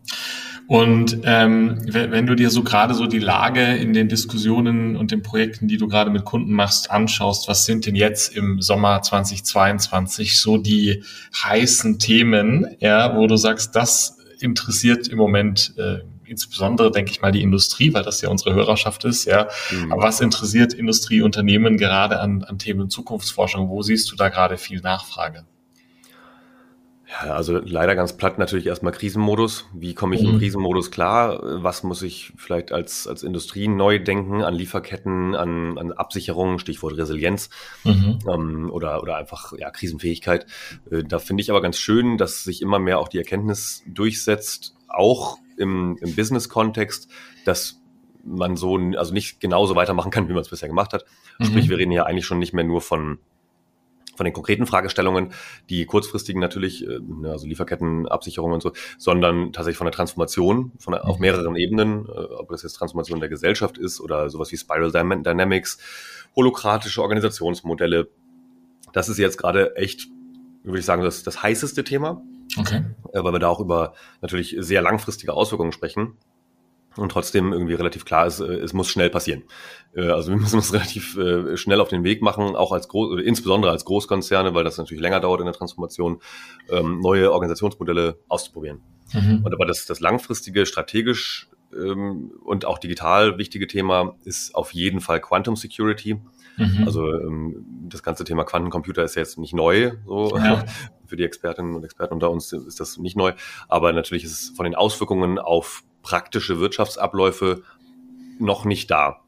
Und 0.66 1.18
ähm, 1.24 1.78
wenn 1.84 2.26
du 2.26 2.34
dir 2.34 2.48
so 2.48 2.62
gerade 2.62 2.94
so 2.94 3.06
die 3.06 3.18
Lage 3.18 3.62
in 3.76 3.92
den 3.92 4.08
Diskussionen 4.08 4.96
und 4.96 5.10
den 5.10 5.22
Projekten, 5.22 5.68
die 5.68 5.76
du 5.76 5.88
gerade 5.88 6.10
mit 6.10 6.24
Kunden 6.24 6.52
machst, 6.52 6.90
anschaust, 6.90 7.48
was 7.48 7.66
sind 7.66 7.84
denn 7.84 7.94
jetzt 7.94 8.34
im 8.34 8.62
Sommer 8.62 9.02
2022 9.02 10.40
so 10.40 10.56
die 10.56 11.02
heißen 11.44 11.98
Themen, 11.98 12.66
ja, 12.80 13.14
wo 13.14 13.26
du 13.26 13.36
sagst, 13.36 13.76
das 13.76 14.16
interessiert 14.40 15.06
im 15.08 15.18
Moment 15.18 15.74
äh, 15.76 15.98
insbesondere, 16.26 16.90
denke 16.90 17.10
ich 17.10 17.20
mal, 17.20 17.32
die 17.32 17.42
Industrie, 17.42 17.92
weil 17.94 18.02
das 18.02 18.20
ja 18.20 18.28
unsere 18.28 18.54
Hörerschaft 18.54 19.04
ist, 19.04 19.24
ja. 19.24 19.48
Mhm. 19.70 19.92
Aber 19.92 20.02
was 20.02 20.20
interessiert 20.20 20.72
Industrieunternehmen 20.72 21.76
gerade 21.76 22.20
an, 22.20 22.44
an 22.44 22.58
Themen 22.58 22.90
Zukunftsforschung? 22.90 23.68
Wo 23.68 23.82
siehst 23.82 24.10
du 24.10 24.16
da 24.16 24.28
gerade 24.28 24.58
viel 24.58 24.80
Nachfrage? 24.80 25.44
Ja, 27.22 27.34
also 27.34 27.58
leider 27.58 27.94
ganz 27.94 28.16
platt 28.16 28.38
natürlich 28.38 28.66
erstmal 28.66 28.92
Krisenmodus. 28.92 29.66
Wie 29.72 29.94
komme 29.94 30.16
ich 30.16 30.22
mhm. 30.22 30.30
im 30.30 30.38
Krisenmodus 30.38 30.90
klar? 30.90 31.38
Was 31.62 31.82
muss 31.82 32.02
ich 32.02 32.32
vielleicht 32.36 32.72
als, 32.72 33.06
als 33.06 33.22
Industrie 33.22 33.68
neu 33.68 33.98
denken 33.98 34.42
an 34.42 34.54
Lieferketten, 34.54 35.34
an, 35.34 35.78
an 35.78 35.92
Absicherungen, 35.92 36.58
Stichwort 36.58 36.96
Resilienz 36.96 37.50
mhm. 37.84 38.18
ähm, 38.28 38.70
oder, 38.70 39.02
oder 39.02 39.16
einfach 39.16 39.52
ja, 39.56 39.70
Krisenfähigkeit. 39.70 40.46
Äh, 40.90 41.04
da 41.04 41.18
finde 41.18 41.42
ich 41.42 41.50
aber 41.50 41.62
ganz 41.62 41.76
schön, 41.76 42.18
dass 42.18 42.42
sich 42.42 42.62
immer 42.62 42.78
mehr 42.78 42.98
auch 42.98 43.08
die 43.08 43.18
Erkenntnis 43.18 43.82
durchsetzt, 43.86 44.74
auch 44.88 45.38
im, 45.56 45.96
im 46.00 46.14
Business-Kontext, 46.14 47.10
dass 47.44 47.80
man 48.24 48.56
so 48.56 48.78
also 48.96 49.12
nicht 49.12 49.40
genauso 49.40 49.76
weitermachen 49.76 50.10
kann, 50.10 50.28
wie 50.28 50.32
man 50.32 50.42
es 50.42 50.48
bisher 50.48 50.68
gemacht 50.68 50.92
hat. 50.92 51.04
Mhm. 51.38 51.44
Sprich, 51.44 51.68
wir 51.68 51.78
reden 51.78 51.92
ja 51.92 52.04
eigentlich 52.04 52.26
schon 52.26 52.38
nicht 52.38 52.52
mehr 52.52 52.64
nur 52.64 52.80
von 52.80 53.18
von 54.16 54.24
den 54.24 54.32
konkreten 54.32 54.66
Fragestellungen, 54.66 55.32
die 55.68 55.86
kurzfristigen 55.86 56.40
natürlich, 56.40 56.86
äh, 56.86 57.00
ne, 57.00 57.30
also 57.30 57.46
Lieferkettenabsicherung 57.46 58.52
und 58.52 58.62
so, 58.62 58.72
sondern 58.98 59.52
tatsächlich 59.52 59.78
von 59.78 59.86
der 59.86 59.92
Transformation 59.92 60.72
von 60.78 60.94
auf 60.94 61.16
mhm. 61.16 61.22
mehreren 61.22 61.56
Ebenen, 61.56 62.06
äh, 62.06 62.10
ob 62.10 62.48
das 62.50 62.62
jetzt 62.62 62.74
Transformation 62.74 63.20
der 63.20 63.28
Gesellschaft 63.28 63.78
ist 63.78 64.00
oder 64.00 64.30
sowas 64.30 64.52
wie 64.52 64.56
Spiral 64.56 64.92
Dynamics, 64.92 65.78
holokratische 66.36 67.02
Organisationsmodelle. 67.02 68.08
Das 68.92 69.08
ist 69.08 69.18
jetzt 69.18 69.38
gerade 69.38 69.76
echt, 69.76 70.08
würde 70.62 70.78
ich 70.78 70.84
sagen, 70.84 71.02
das, 71.02 71.22
das 71.22 71.42
heißeste 71.42 71.84
Thema. 71.84 72.22
Okay. 72.56 72.82
Äh, 73.12 73.24
weil 73.24 73.32
wir 73.32 73.38
da 73.38 73.48
auch 73.48 73.60
über 73.60 73.94
natürlich 74.20 74.56
sehr 74.58 74.82
langfristige 74.82 75.32
Auswirkungen 75.32 75.72
sprechen. 75.72 76.16
Und 76.96 77.10
trotzdem 77.10 77.52
irgendwie 77.52 77.74
relativ 77.74 78.04
klar 78.04 78.26
ist, 78.26 78.38
äh, 78.38 78.44
es 78.44 78.72
muss 78.72 78.88
schnell 78.88 79.10
passieren. 79.10 79.42
Äh, 79.94 80.08
also 80.08 80.30
wir 80.30 80.36
müssen 80.40 80.56
uns 80.56 80.72
relativ 80.72 81.18
schnell 81.54 81.80
auf 81.80 81.88
den 81.88 82.04
Weg 82.04 82.22
machen, 82.22 82.56
auch 82.56 82.72
als 82.72 82.88
Groß, 82.88 83.20
insbesondere 83.22 83.72
als 83.72 83.84
Großkonzerne, 83.84 84.54
weil 84.54 84.64
das 84.64 84.78
natürlich 84.78 85.02
länger 85.02 85.20
dauert 85.20 85.40
in 85.40 85.46
der 85.46 85.54
Transformation, 85.54 86.20
ähm, 86.70 87.00
neue 87.00 87.32
Organisationsmodelle 87.32 88.18
auszuprobieren. 88.28 88.80
Mhm. 89.12 89.42
Und 89.44 89.54
aber 89.54 89.66
das, 89.66 89.86
das 89.86 90.00
langfristige, 90.00 90.66
strategisch 90.66 91.48
ähm, 91.74 92.32
und 92.44 92.64
auch 92.64 92.78
digital 92.78 93.38
wichtige 93.38 93.66
Thema 93.66 94.16
ist 94.24 94.54
auf 94.54 94.72
jeden 94.72 95.00
Fall 95.00 95.20
Quantum 95.20 95.56
Security. 95.56 96.20
Mhm. 96.56 96.84
Also 96.86 97.12
ähm, 97.12 97.64
das 97.88 98.02
ganze 98.02 98.24
Thema 98.24 98.44
Quantencomputer 98.44 99.02
ist 99.04 99.14
jetzt 99.14 99.38
nicht 99.38 99.54
neu, 99.54 99.92
so 100.06 100.36
ja. 100.36 100.64
für 101.06 101.16
die 101.16 101.24
Expertinnen 101.24 101.74
und 101.74 101.84
Experten 101.84 102.14
unter 102.14 102.30
uns 102.30 102.52
ist 102.52 102.80
das 102.80 102.98
nicht 102.98 103.16
neu. 103.16 103.32
Aber 103.68 103.92
natürlich 103.92 104.24
ist 104.24 104.32
es 104.32 104.48
von 104.50 104.64
den 104.64 104.74
Auswirkungen 104.74 105.38
auf 105.38 105.84
praktische 106.02 106.60
Wirtschaftsabläufe 106.60 107.62
noch 108.38 108.64
nicht 108.64 108.90
da. 108.90 109.22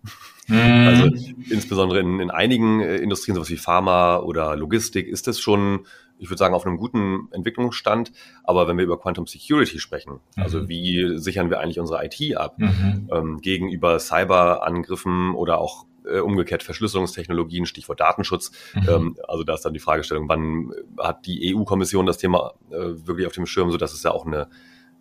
Mhm. 0.48 0.86
Also 0.86 1.10
insbesondere 1.50 2.00
in, 2.00 2.20
in 2.20 2.30
einigen 2.30 2.80
äh, 2.80 2.96
Industrien, 2.96 3.34
sowas 3.34 3.50
wie 3.50 3.56
Pharma 3.56 4.18
oder 4.18 4.56
Logistik, 4.56 5.08
ist 5.08 5.28
es 5.28 5.40
schon 5.40 5.86
ich 6.18 6.30
würde 6.30 6.38
sagen, 6.38 6.54
auf 6.54 6.66
einem 6.66 6.76
guten 6.76 7.28
Entwicklungsstand. 7.32 8.12
Aber 8.44 8.68
wenn 8.68 8.76
wir 8.76 8.84
über 8.84 8.98
Quantum 8.98 9.26
Security 9.26 9.78
sprechen, 9.78 10.20
also 10.36 10.62
mhm. 10.62 10.68
wie 10.68 11.18
sichern 11.18 11.50
wir 11.50 11.60
eigentlich 11.60 11.80
unsere 11.80 12.04
IT 12.04 12.36
ab 12.36 12.58
mhm. 12.58 13.08
ähm, 13.12 13.38
gegenüber 13.40 13.98
Cyberangriffen 13.98 15.34
oder 15.34 15.58
auch 15.58 15.86
äh, 16.06 16.20
umgekehrt 16.20 16.62
Verschlüsselungstechnologien, 16.62 17.66
Stichwort 17.66 18.00
Datenschutz. 18.00 18.52
Mhm. 18.74 18.88
Ähm, 18.88 19.16
also 19.26 19.44
da 19.44 19.54
ist 19.54 19.64
dann 19.64 19.74
die 19.74 19.80
Fragestellung, 19.80 20.28
wann 20.28 20.72
hat 20.98 21.26
die 21.26 21.54
EU-Kommission 21.54 22.06
das 22.06 22.18
Thema 22.18 22.54
äh, 22.70 23.06
wirklich 23.06 23.26
auf 23.26 23.32
dem 23.32 23.46
Schirm, 23.46 23.70
so 23.70 23.76
dass 23.76 23.92
es 23.92 24.02
ja 24.02 24.10
auch 24.12 24.26
eine 24.26 24.48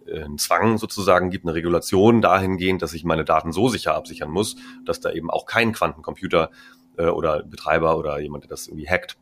äh, 0.08 0.24
einen 0.24 0.38
Zwang 0.38 0.78
sozusagen 0.78 1.30
gibt, 1.30 1.46
eine 1.46 1.56
Regulation 1.56 2.22
dahingehend, 2.22 2.82
dass 2.82 2.94
ich 2.94 3.04
meine 3.04 3.26
Daten 3.26 3.52
so 3.52 3.70
sicher 3.70 3.96
absichern 3.96 4.30
muss, 4.30 4.56
dass 4.86 5.00
da 5.00 5.12
eben 5.12 5.30
auch 5.30 5.46
kein 5.46 5.74
Quantencomputer 5.74 6.52
äh, 6.98 7.08
oder 7.08 7.44
Betreiber 7.44 7.98
oder 7.98 8.20
jemand, 8.20 8.44
der 8.44 8.50
das 8.50 8.68
irgendwie 8.68 8.88
hackt, 8.88 9.18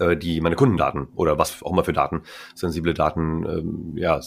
äh, 0.00 0.16
die 0.16 0.40
meine 0.40 0.56
Kundendaten 0.56 1.08
oder 1.14 1.38
was 1.38 1.62
auch 1.62 1.72
immer 1.72 1.84
für 1.84 1.92
Daten, 1.92 2.22
sensible 2.54 2.94
Daten, 2.94 3.44
ähm, 3.44 3.92
ja, 3.96 4.20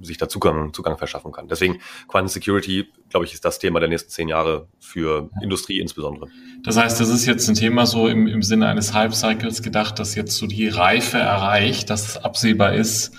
sich 0.00 0.18
da 0.18 0.28
Zugang, 0.28 0.72
Zugang 0.72 0.98
verschaffen 0.98 1.32
kann. 1.32 1.48
Deswegen 1.48 1.78
Quantum 2.08 2.28
Security, 2.28 2.88
glaube 3.08 3.26
ich, 3.26 3.34
ist 3.34 3.44
das 3.44 3.58
Thema 3.58 3.80
der 3.80 3.88
nächsten 3.88 4.10
zehn 4.10 4.28
Jahre 4.28 4.68
für 4.78 5.30
ja. 5.34 5.42
Industrie 5.42 5.80
insbesondere. 5.80 6.28
Das 6.62 6.76
heißt, 6.76 7.00
das 7.00 7.08
ist 7.08 7.26
jetzt 7.26 7.48
ein 7.48 7.54
Thema 7.54 7.86
so 7.86 8.08
im, 8.08 8.26
im 8.26 8.42
Sinne 8.42 8.68
eines 8.68 8.94
Hype-Cycles 8.94 9.62
gedacht, 9.62 9.98
dass 9.98 10.14
jetzt 10.14 10.36
so 10.36 10.46
die 10.46 10.68
Reife 10.68 11.18
erreicht, 11.18 11.90
dass 11.90 12.08
es 12.08 12.16
absehbar 12.16 12.74
ist, 12.74 13.12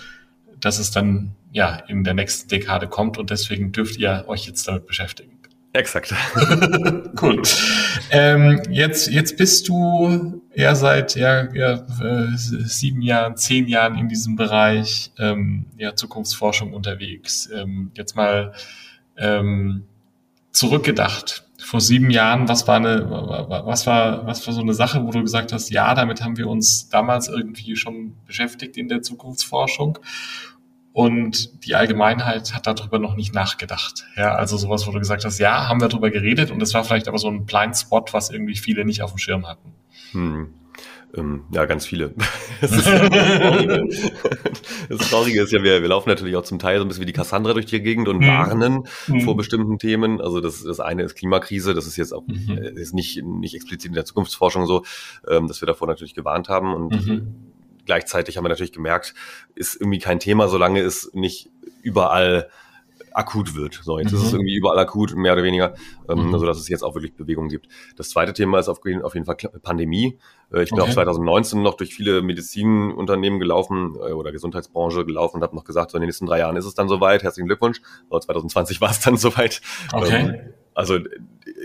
dass 0.60 0.78
es 0.78 0.90
dann 0.90 1.36
ja 1.52 1.76
in 1.88 2.04
der 2.04 2.14
nächsten 2.14 2.48
Dekade 2.48 2.88
kommt 2.88 3.18
und 3.18 3.30
deswegen 3.30 3.72
dürft 3.72 3.96
ihr 3.96 4.24
euch 4.26 4.46
jetzt 4.46 4.66
damit 4.66 4.86
beschäftigen. 4.86 5.33
Exakt. 5.74 6.14
cool. 7.20 7.42
Ähm, 8.12 8.62
jetzt, 8.70 9.08
jetzt 9.08 9.36
bist 9.36 9.68
du 9.68 10.40
ja 10.54 10.76
seit 10.76 11.16
ja, 11.16 11.52
ja, 11.52 11.84
äh, 12.00 12.28
sieben 12.36 13.02
Jahren, 13.02 13.36
zehn 13.36 13.66
Jahren 13.66 13.98
in 13.98 14.08
diesem 14.08 14.36
Bereich 14.36 15.10
ähm, 15.18 15.66
ja, 15.76 15.96
Zukunftsforschung 15.96 16.72
unterwegs. 16.72 17.50
Ähm, 17.52 17.90
jetzt 17.94 18.14
mal 18.14 18.52
ähm, 19.16 19.82
zurückgedacht. 20.52 21.44
Vor 21.58 21.80
sieben 21.80 22.10
Jahren, 22.10 22.48
was 22.48 22.68
war 22.68 22.76
eine, 22.76 23.10
was 23.10 23.84
war, 23.88 24.26
was 24.26 24.46
war 24.46 24.54
so 24.54 24.60
eine 24.60 24.74
Sache, 24.74 25.04
wo 25.04 25.10
du 25.10 25.22
gesagt 25.22 25.52
hast, 25.52 25.70
ja, 25.70 25.92
damit 25.94 26.22
haben 26.22 26.36
wir 26.36 26.46
uns 26.46 26.88
damals 26.88 27.26
irgendwie 27.26 27.74
schon 27.74 28.14
beschäftigt 28.26 28.76
in 28.76 28.88
der 28.88 29.02
Zukunftsforschung 29.02 29.98
und 30.94 31.66
die 31.66 31.74
Allgemeinheit 31.74 32.54
hat 32.54 32.68
darüber 32.68 33.00
noch 33.00 33.16
nicht 33.16 33.34
nachgedacht. 33.34 34.04
Ja, 34.16 34.36
also 34.36 34.56
sowas, 34.56 34.86
wo 34.86 34.92
du 34.92 35.00
gesagt 35.00 35.24
hast, 35.24 35.40
ja, 35.40 35.68
haben 35.68 35.80
wir 35.80 35.88
darüber 35.88 36.08
geredet 36.08 36.52
und 36.52 36.62
es 36.62 36.72
war 36.72 36.84
vielleicht 36.84 37.08
aber 37.08 37.18
so 37.18 37.26
ein 37.26 37.46
Blind 37.46 37.76
Spot, 37.76 38.04
was 38.12 38.30
irgendwie 38.30 38.54
viele 38.54 38.84
nicht 38.84 39.02
auf 39.02 39.10
dem 39.10 39.18
Schirm 39.18 39.44
hatten. 39.48 39.74
Hm. 40.12 40.54
Ähm, 41.16 41.44
ja, 41.50 41.64
ganz 41.64 41.84
viele. 41.84 42.14
Das, 42.60 42.70
ist 42.70 42.86
das, 42.86 43.00
Traurige. 43.00 43.88
das 44.88 45.10
Traurige 45.10 45.42
ist 45.42 45.52
ja, 45.52 45.64
wir, 45.64 45.82
wir 45.82 45.88
laufen 45.88 46.08
natürlich 46.08 46.36
auch 46.36 46.44
zum 46.44 46.60
Teil 46.60 46.78
so 46.78 46.84
ein 46.84 46.88
bisschen 46.88 47.02
wie 47.02 47.06
die 47.06 47.12
Cassandra 47.12 47.54
durch 47.54 47.66
die 47.66 47.82
Gegend 47.82 48.06
und 48.06 48.18
mhm. 48.18 48.28
warnen 48.28 48.84
mhm. 49.08 49.20
vor 49.22 49.36
bestimmten 49.36 49.80
Themen. 49.80 50.20
Also 50.20 50.40
das, 50.40 50.62
das 50.62 50.78
eine 50.78 51.02
ist 51.02 51.16
Klimakrise, 51.16 51.74
das 51.74 51.88
ist 51.88 51.96
jetzt 51.96 52.14
auch 52.14 52.22
mhm. 52.24 52.56
Äh, 52.56 52.80
ist 52.80 52.94
nicht, 52.94 53.20
nicht 53.24 53.56
explizit 53.56 53.88
in 53.88 53.94
der 53.94 54.04
Zukunftsforschung 54.04 54.66
so, 54.66 54.84
ähm, 55.28 55.48
dass 55.48 55.60
wir 55.60 55.66
davor 55.66 55.88
natürlich 55.88 56.14
gewarnt 56.14 56.48
haben 56.48 56.72
und 56.72 57.06
mhm 57.06 57.53
gleichzeitig 57.84 58.36
haben 58.36 58.44
wir 58.44 58.48
natürlich 58.48 58.72
gemerkt, 58.72 59.14
ist 59.54 59.80
irgendwie 59.80 59.98
kein 59.98 60.20
Thema, 60.20 60.48
solange 60.48 60.80
es 60.80 61.10
nicht 61.14 61.50
überall 61.82 62.48
akut 63.14 63.54
wird. 63.54 63.80
So, 63.82 63.98
jetzt 63.98 64.12
mhm. 64.12 64.18
ist 64.18 64.24
es 64.24 64.32
mhm. 64.32 64.40
irgendwie 64.40 64.56
überall 64.56 64.78
akut, 64.78 65.14
mehr 65.14 65.32
oder 65.32 65.44
weniger, 65.44 65.74
ähm, 66.08 66.28
mhm. 66.28 66.34
also 66.34 66.46
dass 66.46 66.58
es 66.58 66.68
jetzt 66.68 66.82
auch 66.82 66.94
wirklich 66.94 67.14
Bewegung 67.14 67.48
gibt. 67.48 67.68
Das 67.96 68.10
zweite 68.10 68.32
Thema 68.32 68.58
ist 68.58 68.68
auf, 68.68 68.80
auf 69.02 69.14
jeden 69.14 69.24
Fall 69.24 69.36
Pandemie. 69.62 70.18
Äh, 70.52 70.64
ich 70.64 70.70
bin 70.70 70.80
okay. 70.80 70.90
auch 70.90 70.94
2019 70.94 71.62
noch 71.62 71.74
durch 71.74 71.94
viele 71.94 72.22
Medizinunternehmen 72.22 73.38
gelaufen 73.38 73.94
äh, 73.94 74.12
oder 74.12 74.32
Gesundheitsbranche 74.32 75.04
gelaufen 75.04 75.36
und 75.36 75.42
habe 75.42 75.54
noch 75.54 75.64
gesagt, 75.64 75.92
so 75.92 75.96
in 75.96 76.02
den 76.02 76.08
nächsten 76.08 76.26
drei 76.26 76.40
Jahren 76.40 76.56
ist 76.56 76.66
es 76.66 76.74
dann 76.74 76.88
soweit. 76.88 77.22
Herzlichen 77.22 77.46
Glückwunsch. 77.46 77.80
Aber 78.10 78.20
2020 78.20 78.80
war 78.80 78.90
es 78.90 79.00
dann 79.00 79.16
soweit. 79.16 79.62
Okay. 79.92 80.16
Ähm, 80.16 80.54
also 80.74 80.98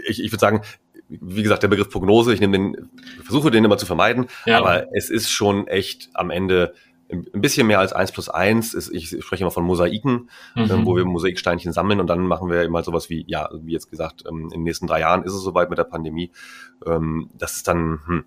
ich, 0.07 0.23
ich 0.23 0.31
würde 0.31 0.39
sagen, 0.39 0.61
wie 1.09 1.43
gesagt, 1.43 1.63
der 1.63 1.67
Begriff 1.67 1.89
Prognose, 1.89 2.33
ich 2.33 2.39
nehme 2.39 2.57
den, 2.57 2.89
versuche 3.23 3.51
den 3.51 3.65
immer 3.65 3.77
zu 3.77 3.85
vermeiden, 3.85 4.27
ja. 4.45 4.59
aber 4.59 4.85
es 4.95 5.09
ist 5.09 5.29
schon 5.31 5.67
echt 5.67 6.09
am 6.13 6.29
Ende 6.29 6.73
ein 7.11 7.41
bisschen 7.41 7.65
mehr 7.65 7.79
als 7.79 7.91
eins 7.91 8.11
plus 8.11 8.29
eins. 8.29 8.89
Ich 8.91 9.09
spreche 9.23 9.43
immer 9.43 9.51
von 9.51 9.63
Mosaiken, 9.63 10.29
mhm. 10.55 10.69
Ähm, 10.69 10.85
wo 10.85 10.95
wir 10.95 11.05
Mosaiksteinchen 11.05 11.73
sammeln 11.73 11.99
und 11.99 12.07
dann 12.07 12.21
machen 12.21 12.49
wir 12.49 12.63
immer 12.63 12.83
sowas 12.83 13.09
wie, 13.09 13.25
ja, 13.27 13.49
wie 13.51 13.73
jetzt 13.73 13.89
gesagt, 13.89 14.23
ähm, 14.29 14.43
in 14.43 14.49
den 14.49 14.63
nächsten 14.63 14.85
drei 14.85 14.99
Jahren 14.99 15.23
ist 15.23 15.33
es 15.33 15.41
soweit 15.41 15.69
mit 15.69 15.79
der 15.79 15.85
Pandemie. 15.85 16.31
Ähm, 16.85 17.29
das 17.33 17.57
ist 17.57 17.67
dann, 17.67 18.01
hm. 18.05 18.25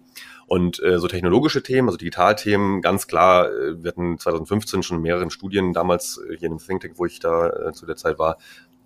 Und 0.49 0.83
äh, 0.83 0.99
so 0.99 1.09
technologische 1.09 1.63
Themen, 1.63 1.89
also 1.89 1.97
Digitalthemen, 1.97 2.83
ganz 2.83 3.07
klar, 3.07 3.51
äh, 3.51 3.83
wir 3.83 3.89
hatten 3.89 4.19
2015 4.19 4.83
schon 4.83 5.01
mehreren 5.01 5.31
Studien 5.31 5.73
damals 5.73 6.21
hier 6.27 6.51
in 6.51 6.59
dem 6.59 6.59
Think 6.59 6.83
Tank, 6.83 6.95
wo 6.97 7.07
ich 7.07 7.21
da 7.21 7.73
zu 7.73 7.87
der 7.87 7.97
Zeit 7.97 8.19
war, 8.19 8.37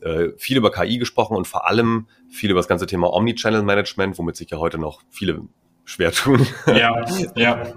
äh, 0.00 0.28
viel 0.37 0.56
über 0.56 0.70
KI 0.70 0.98
gesprochen 0.98 1.37
und 1.37 1.46
vor 1.46 1.66
allem 1.68 2.06
viel 2.28 2.50
über 2.50 2.61
das 2.61 2.68
ganze 2.68 2.87
Thema 2.87 3.12
Omnichannel 3.12 3.62
Management, 3.62 4.18
womit 4.18 4.37
sich 4.37 4.50
ja 4.50 4.59
heute 4.59 4.78
noch 4.78 5.02
viele 5.11 5.42
schwer 5.85 6.12
tun. 6.12 6.46
Ja, 6.66 7.04
ja. 7.37 7.74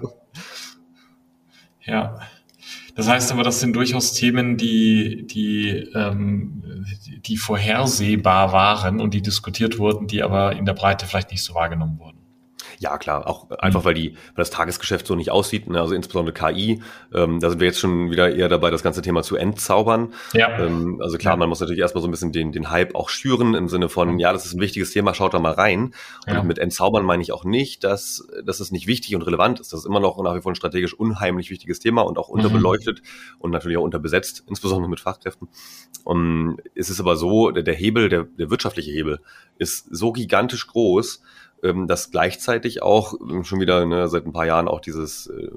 Ja. 1.82 2.20
Das 2.94 3.08
heißt 3.08 3.32
aber, 3.32 3.42
das 3.42 3.60
sind 3.60 3.74
durchaus 3.74 4.12
Themen, 4.12 4.56
die, 4.56 5.26
die, 5.26 5.68
ähm, 5.94 6.84
die 7.24 7.36
vorhersehbar 7.36 8.52
waren 8.52 9.00
und 9.00 9.14
die 9.14 9.22
diskutiert 9.22 9.78
wurden, 9.78 10.06
die 10.06 10.22
aber 10.22 10.52
in 10.56 10.66
der 10.66 10.74
Breite 10.74 11.06
vielleicht 11.06 11.30
nicht 11.30 11.42
so 11.42 11.54
wahrgenommen 11.54 11.98
wurden. 11.98 12.19
Ja, 12.80 12.96
klar, 12.96 13.26
auch 13.26 13.50
einfach, 13.50 13.84
weil 13.84 13.92
die, 13.92 14.14
weil 14.14 14.36
das 14.36 14.48
Tagesgeschäft 14.48 15.06
so 15.06 15.14
nicht 15.14 15.30
aussieht, 15.30 15.68
ne? 15.68 15.78
also 15.78 15.94
insbesondere 15.94 16.32
KI. 16.32 16.80
Ähm, 17.12 17.38
da 17.38 17.50
sind 17.50 17.60
wir 17.60 17.66
jetzt 17.66 17.78
schon 17.78 18.10
wieder 18.10 18.34
eher 18.34 18.48
dabei, 18.48 18.70
das 18.70 18.82
ganze 18.82 19.02
Thema 19.02 19.22
zu 19.22 19.36
entzaubern. 19.36 20.14
Ja. 20.32 20.58
Ähm, 20.58 20.98
also 21.02 21.18
klar, 21.18 21.34
ja. 21.34 21.36
man 21.36 21.50
muss 21.50 21.60
natürlich 21.60 21.82
erstmal 21.82 22.00
so 22.00 22.08
ein 22.08 22.10
bisschen 22.10 22.32
den, 22.32 22.52
den 22.52 22.70
Hype 22.70 22.94
auch 22.94 23.10
schüren 23.10 23.52
im 23.52 23.68
Sinne 23.68 23.90
von, 23.90 24.18
ja, 24.18 24.32
das 24.32 24.46
ist 24.46 24.54
ein 24.54 24.62
wichtiges 24.62 24.92
Thema, 24.92 25.12
schaut 25.12 25.34
da 25.34 25.40
mal 25.40 25.52
rein. 25.52 25.92
Und 26.26 26.32
ja. 26.32 26.42
mit 26.42 26.58
entzaubern 26.58 27.04
meine 27.04 27.22
ich 27.22 27.32
auch 27.32 27.44
nicht, 27.44 27.84
dass, 27.84 28.26
dass 28.46 28.60
es 28.60 28.72
nicht 28.72 28.86
wichtig 28.86 29.14
und 29.14 29.20
relevant 29.26 29.60
ist. 29.60 29.74
Das 29.74 29.80
ist 29.80 29.86
immer 29.86 30.00
noch 30.00 30.16
nach 30.22 30.34
wie 30.34 30.40
vor 30.40 30.50
ein 30.50 30.56
strategisch 30.56 30.94
unheimlich 30.94 31.50
wichtiges 31.50 31.80
Thema 31.80 32.00
und 32.00 32.16
auch 32.16 32.30
mhm. 32.30 32.36
unterbeleuchtet 32.36 33.02
mhm. 33.02 33.40
und 33.40 33.50
natürlich 33.50 33.76
auch 33.76 33.82
unterbesetzt, 33.84 34.44
insbesondere 34.48 34.88
mit 34.88 35.00
Fachkräften. 35.00 35.48
Und 36.02 36.56
es 36.74 36.88
ist 36.88 36.98
aber 36.98 37.16
so, 37.16 37.50
der, 37.50 37.62
der 37.62 37.74
Hebel, 37.74 38.08
der, 38.08 38.24
der 38.24 38.48
wirtschaftliche 38.48 38.90
Hebel 38.90 39.20
ist 39.58 39.86
so 39.94 40.12
gigantisch 40.12 40.66
groß, 40.66 41.20
ähm, 41.62 41.86
dass 41.86 42.10
gleichzeitig 42.10 42.82
auch 42.82 43.14
ähm, 43.20 43.44
schon 43.44 43.60
wieder 43.60 43.84
ne, 43.86 44.08
seit 44.08 44.26
ein 44.26 44.32
paar 44.32 44.46
Jahren 44.46 44.68
auch 44.68 44.80
dieses 44.80 45.26
äh, 45.26 45.48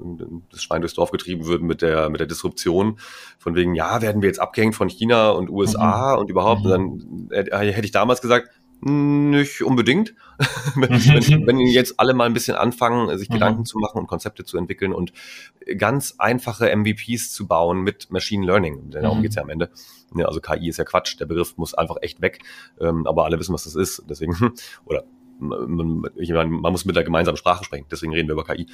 das 0.50 0.62
Schwein 0.62 0.80
durchs 0.80 0.94
Dorf 0.94 1.10
getrieben 1.10 1.46
wird 1.46 1.62
mit 1.62 1.82
der 1.82 2.10
mit 2.10 2.20
der 2.20 2.26
Disruption 2.26 2.98
von 3.38 3.54
wegen 3.54 3.74
ja 3.74 4.02
werden 4.02 4.22
wir 4.22 4.28
jetzt 4.28 4.40
abgehängt 4.40 4.74
von 4.74 4.88
China 4.88 5.30
und 5.30 5.50
USA 5.50 6.14
mhm. 6.14 6.20
und 6.20 6.30
überhaupt 6.30 6.64
mhm. 6.64 6.68
dann 6.68 7.28
äh, 7.30 7.72
hätte 7.72 7.86
ich 7.86 7.92
damals 7.92 8.20
gesagt 8.20 8.50
nicht 8.86 9.62
unbedingt. 9.62 10.14
wenn, 10.74 11.46
wenn 11.46 11.58
jetzt 11.60 11.98
alle 11.98 12.12
mal 12.12 12.24
ein 12.24 12.34
bisschen 12.34 12.56
anfangen, 12.56 13.16
sich 13.16 13.30
mhm. 13.30 13.34
Gedanken 13.34 13.64
zu 13.64 13.78
machen 13.78 13.98
und 13.98 14.06
Konzepte 14.06 14.44
zu 14.44 14.58
entwickeln 14.58 14.92
und 14.92 15.12
ganz 15.78 16.16
einfache 16.18 16.74
MVPs 16.74 17.32
zu 17.32 17.46
bauen 17.46 17.82
mit 17.82 18.10
Machine 18.10 18.44
Learning. 18.44 18.90
Denn 18.90 19.02
darum 19.02 19.18
mhm. 19.18 19.22
geht's 19.22 19.36
ja 19.36 19.42
am 19.42 19.48
Ende. 19.48 19.70
Ja, 20.14 20.26
also 20.26 20.40
KI 20.40 20.68
ist 20.68 20.76
ja 20.76 20.84
Quatsch, 20.84 21.18
der 21.18 21.26
Begriff 21.26 21.56
muss 21.56 21.74
einfach 21.74 21.96
echt 22.02 22.20
weg. 22.20 22.40
Ähm, 22.78 23.06
aber 23.06 23.24
alle 23.24 23.38
wissen, 23.38 23.54
was 23.54 23.64
das 23.64 23.74
ist. 23.74 24.02
Deswegen, 24.08 24.34
oder 24.84 25.04
man, 25.38 26.02
ich 26.16 26.30
meine, 26.30 26.50
man 26.50 26.72
muss 26.72 26.84
mit 26.84 26.96
der 26.96 27.04
gemeinsamen 27.04 27.36
Sprache 27.36 27.64
sprechen, 27.64 27.86
deswegen 27.90 28.12
reden 28.12 28.28
wir 28.28 28.34
über 28.34 28.44
KI. 28.44 28.66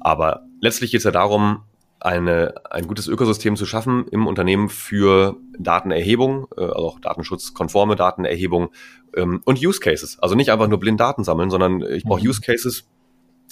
Aber 0.00 0.44
letztlich 0.60 0.90
geht 0.90 0.98
es 0.98 1.04
ja 1.04 1.10
darum, 1.10 1.62
eine, 2.00 2.54
ein 2.70 2.86
gutes 2.86 3.08
Ökosystem 3.08 3.56
zu 3.56 3.66
schaffen 3.66 4.06
im 4.10 4.26
Unternehmen 4.26 4.70
für 4.70 5.36
Datenerhebung, 5.58 6.46
äh, 6.56 6.62
also 6.62 6.88
auch 6.88 7.00
datenschutzkonforme 7.00 7.94
Datenerhebung 7.94 8.70
ähm, 9.14 9.42
und 9.44 9.62
Use 9.62 9.80
Cases. 9.80 10.18
Also 10.18 10.34
nicht 10.34 10.50
einfach 10.50 10.68
nur 10.68 10.80
blind 10.80 10.98
Daten 10.98 11.24
sammeln, 11.24 11.50
sondern 11.50 11.82
ich 11.82 12.04
brauche 12.04 12.22
mhm. 12.22 12.30
Use 12.30 12.40
Cases, 12.40 12.88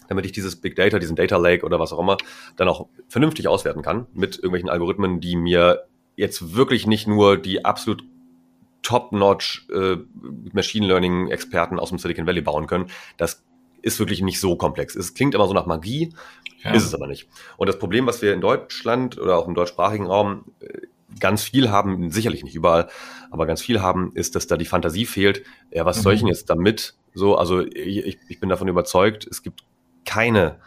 damit 0.09 0.25
ich 0.25 0.33
dieses 0.33 0.57
Big 0.57 0.77
Data, 0.77 0.99
diesen 0.99 1.15
Data 1.15 1.37
Lake 1.37 1.65
oder 1.65 1.79
was 1.79 1.93
auch 1.93 2.01
immer, 2.01 2.17
dann 2.57 2.69
auch 2.69 2.89
vernünftig 3.09 3.49
auswerten 3.49 3.83
kann 3.83 4.07
mit 4.15 4.37
irgendwelchen 4.37 4.71
Algorithmen, 4.71 5.21
die 5.21 5.37
mir 5.37 5.85
jetzt 6.17 6.57
wirklich 6.57 6.87
nicht 6.87 7.07
nur 7.07 7.37
die 7.37 7.67
absolut 7.67 8.03
top-notch 8.89 9.69
äh, 9.71 9.99
Machine 10.55 10.87
Learning-Experten 10.87 11.79
aus 11.79 11.91
dem 11.91 11.99
Silicon 11.99 12.27
Valley 12.27 12.41
bauen 12.41 12.67
können. 12.67 12.87
Das 13.19 13.45
ist 13.83 13.99
wirklich 13.99 14.23
nicht 14.23 14.41
so 14.41 14.57
komplex. 14.57 14.97
Es 14.97 15.13
klingt 15.13 15.35
immer 15.35 15.47
so 15.47 15.53
nach 15.53 15.67
Magie, 15.67 16.15
ja. 16.65 16.73
ist 16.73 16.87
es 16.87 16.95
aber 16.95 17.07
nicht. 17.07 17.29
Und 17.59 17.67
das 17.67 17.79
Problem, 17.79 18.07
was 18.07 18.23
wir 18.23 18.33
in 18.33 18.41
Deutschland 18.41 19.19
oder 19.19 19.37
auch 19.37 19.47
im 19.47 19.55
deutschsprachigen 19.55 20.07
Raum 20.07 20.47
äh, 20.61 20.87
ganz 21.21 21.43
viel 21.43 21.69
haben, 21.69 22.11
sicherlich 22.11 22.45
nicht 22.45 22.55
überall, 22.55 22.89
aber 23.31 23.45
ganz 23.45 23.61
viel 23.61 23.83
haben, 23.83 24.11
ist, 24.15 24.35
dass 24.35 24.47
da 24.47 24.57
die 24.57 24.65
Fantasie 24.65 25.05
fehlt. 25.05 25.43
Ja, 25.71 25.85
was 25.85 25.99
mhm. 25.99 26.03
soll 26.03 26.15
ich 26.15 26.21
denn 26.21 26.29
mhm. 26.29 26.33
jetzt 26.33 26.49
damit? 26.49 26.95
So, 27.13 27.37
also 27.37 27.61
ich, 27.61 28.19
ich 28.27 28.41
bin 28.41 28.49
davon 28.49 28.69
überzeugt, 28.69 29.27
es 29.31 29.43
gibt 29.43 29.65
keine, 30.07 30.61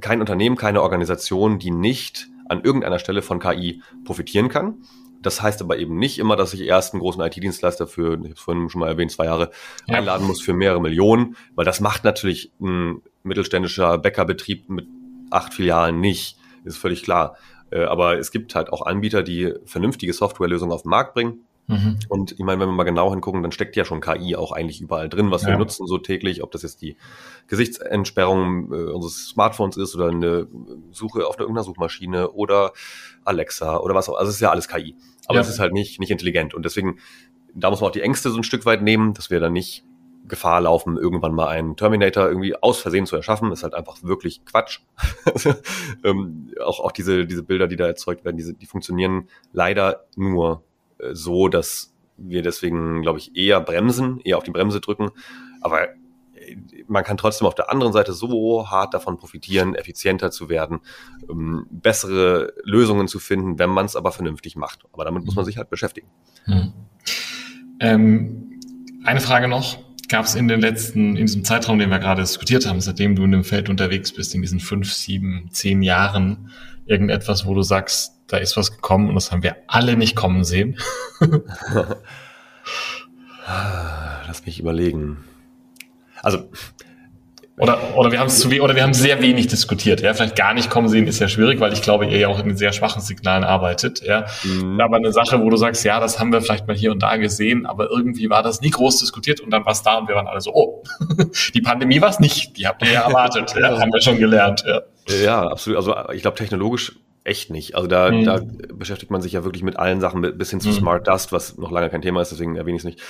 kein 0.00 0.20
Unternehmen, 0.20 0.56
keine 0.56 0.80
Organisation, 0.80 1.58
die 1.58 1.70
nicht 1.70 2.26
an 2.48 2.64
irgendeiner 2.64 2.98
Stelle 2.98 3.20
von 3.20 3.38
KI 3.38 3.82
profitieren 4.06 4.48
kann. 4.48 4.78
Das 5.24 5.42
heißt 5.42 5.60
aber 5.62 5.78
eben 5.78 5.98
nicht 5.98 6.18
immer, 6.18 6.36
dass 6.36 6.54
ich 6.54 6.60
erst 6.60 6.92
einen 6.92 7.00
großen 7.00 7.20
IT-Dienstleister 7.22 7.86
für, 7.86 8.14
ich 8.14 8.18
habe 8.18 8.32
es 8.34 8.40
vorhin 8.40 8.68
schon 8.68 8.80
mal 8.80 8.88
erwähnt, 8.88 9.10
zwei 9.10 9.24
Jahre 9.24 9.50
ja. 9.86 9.96
einladen 9.96 10.26
muss 10.26 10.40
für 10.40 10.52
mehrere 10.52 10.80
Millionen, 10.80 11.36
weil 11.54 11.64
das 11.64 11.80
macht 11.80 12.04
natürlich 12.04 12.52
ein 12.60 13.02
mittelständischer 13.22 13.98
Bäckerbetrieb 13.98 14.68
mit 14.68 14.86
acht 15.30 15.54
Filialen 15.54 16.00
nicht, 16.00 16.38
ist 16.64 16.76
völlig 16.76 17.02
klar. 17.02 17.36
Äh, 17.70 17.84
aber 17.84 18.18
es 18.18 18.30
gibt 18.30 18.54
halt 18.54 18.72
auch 18.72 18.82
Anbieter, 18.82 19.22
die 19.22 19.54
vernünftige 19.64 20.12
Softwarelösungen 20.12 20.72
auf 20.74 20.82
den 20.82 20.90
Markt 20.90 21.14
bringen. 21.14 21.46
Mhm. 21.66 21.98
Und 22.08 22.32
ich 22.32 22.40
meine, 22.40 22.60
wenn 22.60 22.68
wir 22.68 22.74
mal 22.74 22.84
genau 22.84 23.10
hingucken, 23.10 23.42
dann 23.42 23.52
steckt 23.52 23.74
ja 23.76 23.84
schon 23.84 24.00
KI 24.00 24.36
auch 24.36 24.52
eigentlich 24.52 24.80
überall 24.80 25.08
drin, 25.08 25.30
was 25.30 25.42
ja. 25.42 25.48
wir 25.48 25.58
nutzen 25.58 25.86
so 25.86 25.98
täglich, 25.98 26.42
ob 26.42 26.50
das 26.50 26.62
jetzt 26.62 26.82
die 26.82 26.96
Gesichtsentsperrung 27.46 28.72
äh, 28.72 28.90
unseres 28.90 29.28
Smartphones 29.28 29.76
ist 29.76 29.94
oder 29.94 30.08
eine 30.08 30.46
Suche 30.90 31.26
auf 31.26 31.38
irgendeiner 31.38 31.64
Suchmaschine 31.64 32.30
oder 32.32 32.72
Alexa 33.24 33.78
oder 33.78 33.94
was 33.94 34.08
auch. 34.08 34.16
Also 34.16 34.28
es 34.28 34.36
ist 34.36 34.42
ja 34.42 34.50
alles 34.50 34.68
KI. 34.68 34.96
Aber 35.26 35.36
ja. 35.36 35.40
es 35.40 35.48
ist 35.48 35.58
halt 35.58 35.72
nicht, 35.72 36.00
nicht 36.00 36.10
intelligent. 36.10 36.54
Und 36.54 36.64
deswegen, 36.64 36.98
da 37.54 37.70
muss 37.70 37.80
man 37.80 37.88
auch 37.88 37.94
die 37.94 38.02
Ängste 38.02 38.30
so 38.30 38.36
ein 38.36 38.44
Stück 38.44 38.66
weit 38.66 38.82
nehmen, 38.82 39.14
dass 39.14 39.30
wir 39.30 39.40
dann 39.40 39.54
nicht 39.54 39.84
Gefahr 40.26 40.62
laufen, 40.62 40.96
irgendwann 40.96 41.34
mal 41.34 41.48
einen 41.48 41.76
Terminator 41.76 42.26
irgendwie 42.26 42.56
aus 42.56 42.80
Versehen 42.80 43.04
zu 43.04 43.14
erschaffen, 43.16 43.52
ist 43.52 43.62
halt 43.62 43.74
einfach 43.74 44.02
wirklich 44.02 44.44
Quatsch. 44.44 44.80
ähm, 46.04 46.50
auch, 46.62 46.80
auch 46.80 46.92
diese, 46.92 47.26
diese 47.26 47.42
Bilder, 47.42 47.68
die 47.68 47.76
da 47.76 47.86
erzeugt 47.86 48.24
werden, 48.24 48.36
diese, 48.36 48.54
die 48.54 48.66
funktionieren 48.66 49.28
leider 49.52 50.06
nur 50.16 50.62
so, 51.12 51.48
dass 51.48 51.94
wir 52.16 52.42
deswegen, 52.42 53.02
glaube 53.02 53.18
ich, 53.18 53.36
eher 53.36 53.60
bremsen, 53.60 54.20
eher 54.20 54.38
auf 54.38 54.44
die 54.44 54.50
Bremse 54.50 54.80
drücken. 54.80 55.10
Aber 55.60 55.88
äh, 56.34 56.56
man 56.86 57.04
kann 57.04 57.16
trotzdem 57.16 57.46
auf 57.46 57.54
der 57.54 57.70
anderen 57.70 57.92
Seite 57.92 58.12
so 58.12 58.70
hart 58.70 58.94
davon 58.94 59.16
profitieren, 59.16 59.74
effizienter 59.74 60.30
zu 60.30 60.48
werden, 60.48 60.80
ähm, 61.28 61.66
bessere 61.70 62.52
Lösungen 62.62 63.08
zu 63.08 63.18
finden, 63.18 63.58
wenn 63.58 63.70
man 63.70 63.86
es 63.86 63.96
aber 63.96 64.12
vernünftig 64.12 64.56
macht. 64.56 64.84
Aber 64.92 65.04
damit 65.04 65.24
muss 65.24 65.34
man 65.34 65.44
sich 65.44 65.56
halt 65.56 65.70
beschäftigen. 65.70 66.08
Hm. 66.44 66.72
Ähm, 67.80 68.60
eine 69.04 69.20
Frage 69.20 69.48
noch 69.48 69.78
gab 70.08 70.26
es 70.26 70.34
in 70.34 70.48
den 70.48 70.60
letzten, 70.60 71.16
in 71.16 71.26
diesem 71.26 71.44
Zeitraum, 71.44 71.78
den 71.78 71.90
wir 71.90 71.98
gerade 71.98 72.22
diskutiert 72.22 72.66
haben, 72.66 72.80
seitdem 72.80 73.16
du 73.16 73.24
in 73.24 73.32
dem 73.32 73.44
Feld 73.44 73.68
unterwegs 73.68 74.12
bist, 74.12 74.34
in 74.34 74.42
diesen 74.42 74.60
fünf, 74.60 74.92
sieben, 74.92 75.48
zehn 75.50 75.82
Jahren, 75.82 76.50
irgendetwas, 76.86 77.46
wo 77.46 77.54
du 77.54 77.62
sagst, 77.62 78.12
da 78.26 78.36
ist 78.38 78.56
was 78.56 78.72
gekommen 78.72 79.08
und 79.08 79.14
das 79.14 79.32
haben 79.32 79.42
wir 79.42 79.56
alle 79.66 79.96
nicht 79.96 80.16
kommen 80.16 80.44
sehen? 80.44 80.78
Lass 84.26 84.46
mich 84.46 84.58
überlegen. 84.60 85.24
Also 86.22 86.48
oder, 87.56 87.96
oder 87.96 88.10
wir 88.10 88.18
haben 88.18 88.26
es 88.26 88.40
zu 88.40 88.48
oder 88.60 88.74
wir 88.74 88.82
haben 88.82 88.94
sehr 88.94 89.22
wenig 89.22 89.46
diskutiert. 89.46 90.00
Ja, 90.00 90.12
vielleicht 90.12 90.34
gar 90.34 90.54
nicht 90.54 90.70
kommen 90.70 90.88
sehen 90.88 91.06
ist 91.06 91.20
ja 91.20 91.28
schwierig, 91.28 91.60
weil 91.60 91.72
ich 91.72 91.82
glaube, 91.82 92.04
ihr 92.06 92.18
ja 92.18 92.28
auch 92.28 92.42
mit 92.42 92.58
sehr 92.58 92.72
schwachen 92.72 93.00
Signalen 93.00 93.44
arbeitet. 93.44 94.02
Ja, 94.02 94.26
mhm. 94.42 94.80
aber 94.80 94.96
eine 94.96 95.12
Sache, 95.12 95.40
wo 95.40 95.50
du 95.50 95.56
sagst, 95.56 95.84
ja, 95.84 96.00
das 96.00 96.18
haben 96.18 96.32
wir 96.32 96.40
vielleicht 96.40 96.66
mal 96.66 96.74
hier 96.74 96.90
und 96.90 97.00
da 97.00 97.16
gesehen, 97.16 97.64
aber 97.64 97.90
irgendwie 97.90 98.28
war 98.28 98.42
das 98.42 98.60
nie 98.60 98.70
groß 98.70 98.98
diskutiert 98.98 99.40
und 99.40 99.52
dann 99.52 99.64
war 99.64 99.72
es 99.72 99.82
da 99.82 99.98
und 99.98 100.08
wir 100.08 100.16
waren 100.16 100.26
alle 100.26 100.40
so, 100.40 100.52
oh, 100.52 100.82
die 101.54 101.60
Pandemie 101.60 102.00
war 102.00 102.08
es 102.08 102.18
nicht, 102.18 102.56
die 102.56 102.66
habt 102.66 102.82
ihr 102.84 102.90
ja 102.90 103.02
erwartet, 103.02 103.54
ja, 103.60 103.78
haben 103.78 103.92
wir 103.92 104.02
schon 104.02 104.18
gelernt. 104.18 104.64
Ja, 104.66 104.82
ja 105.08 105.46
absolut. 105.46 105.76
Also 105.76 105.94
ich 106.12 106.22
glaube 106.22 106.36
technologisch 106.36 106.98
echt 107.24 107.50
nicht. 107.50 107.74
Also 107.74 107.88
da, 107.88 108.10
mhm. 108.10 108.24
da 108.24 108.40
beschäftigt 108.74 109.10
man 109.10 109.22
sich 109.22 109.32
ja 109.32 109.44
wirklich 109.44 109.62
mit 109.62 109.78
allen 109.78 110.00
Sachen, 110.00 110.20
bis 110.36 110.50
hin 110.50 110.60
zu 110.60 110.68
mhm. 110.68 110.74
Smart 110.74 111.08
Dust, 111.08 111.32
was 111.32 111.56
noch 111.56 111.70
lange 111.70 111.90
kein 111.90 112.02
Thema 112.02 112.20
ist, 112.20 112.30
deswegen 112.30 112.56
erwähne 112.56 112.76
ich 112.76 112.82
es 112.82 112.86
nicht. 112.86 113.00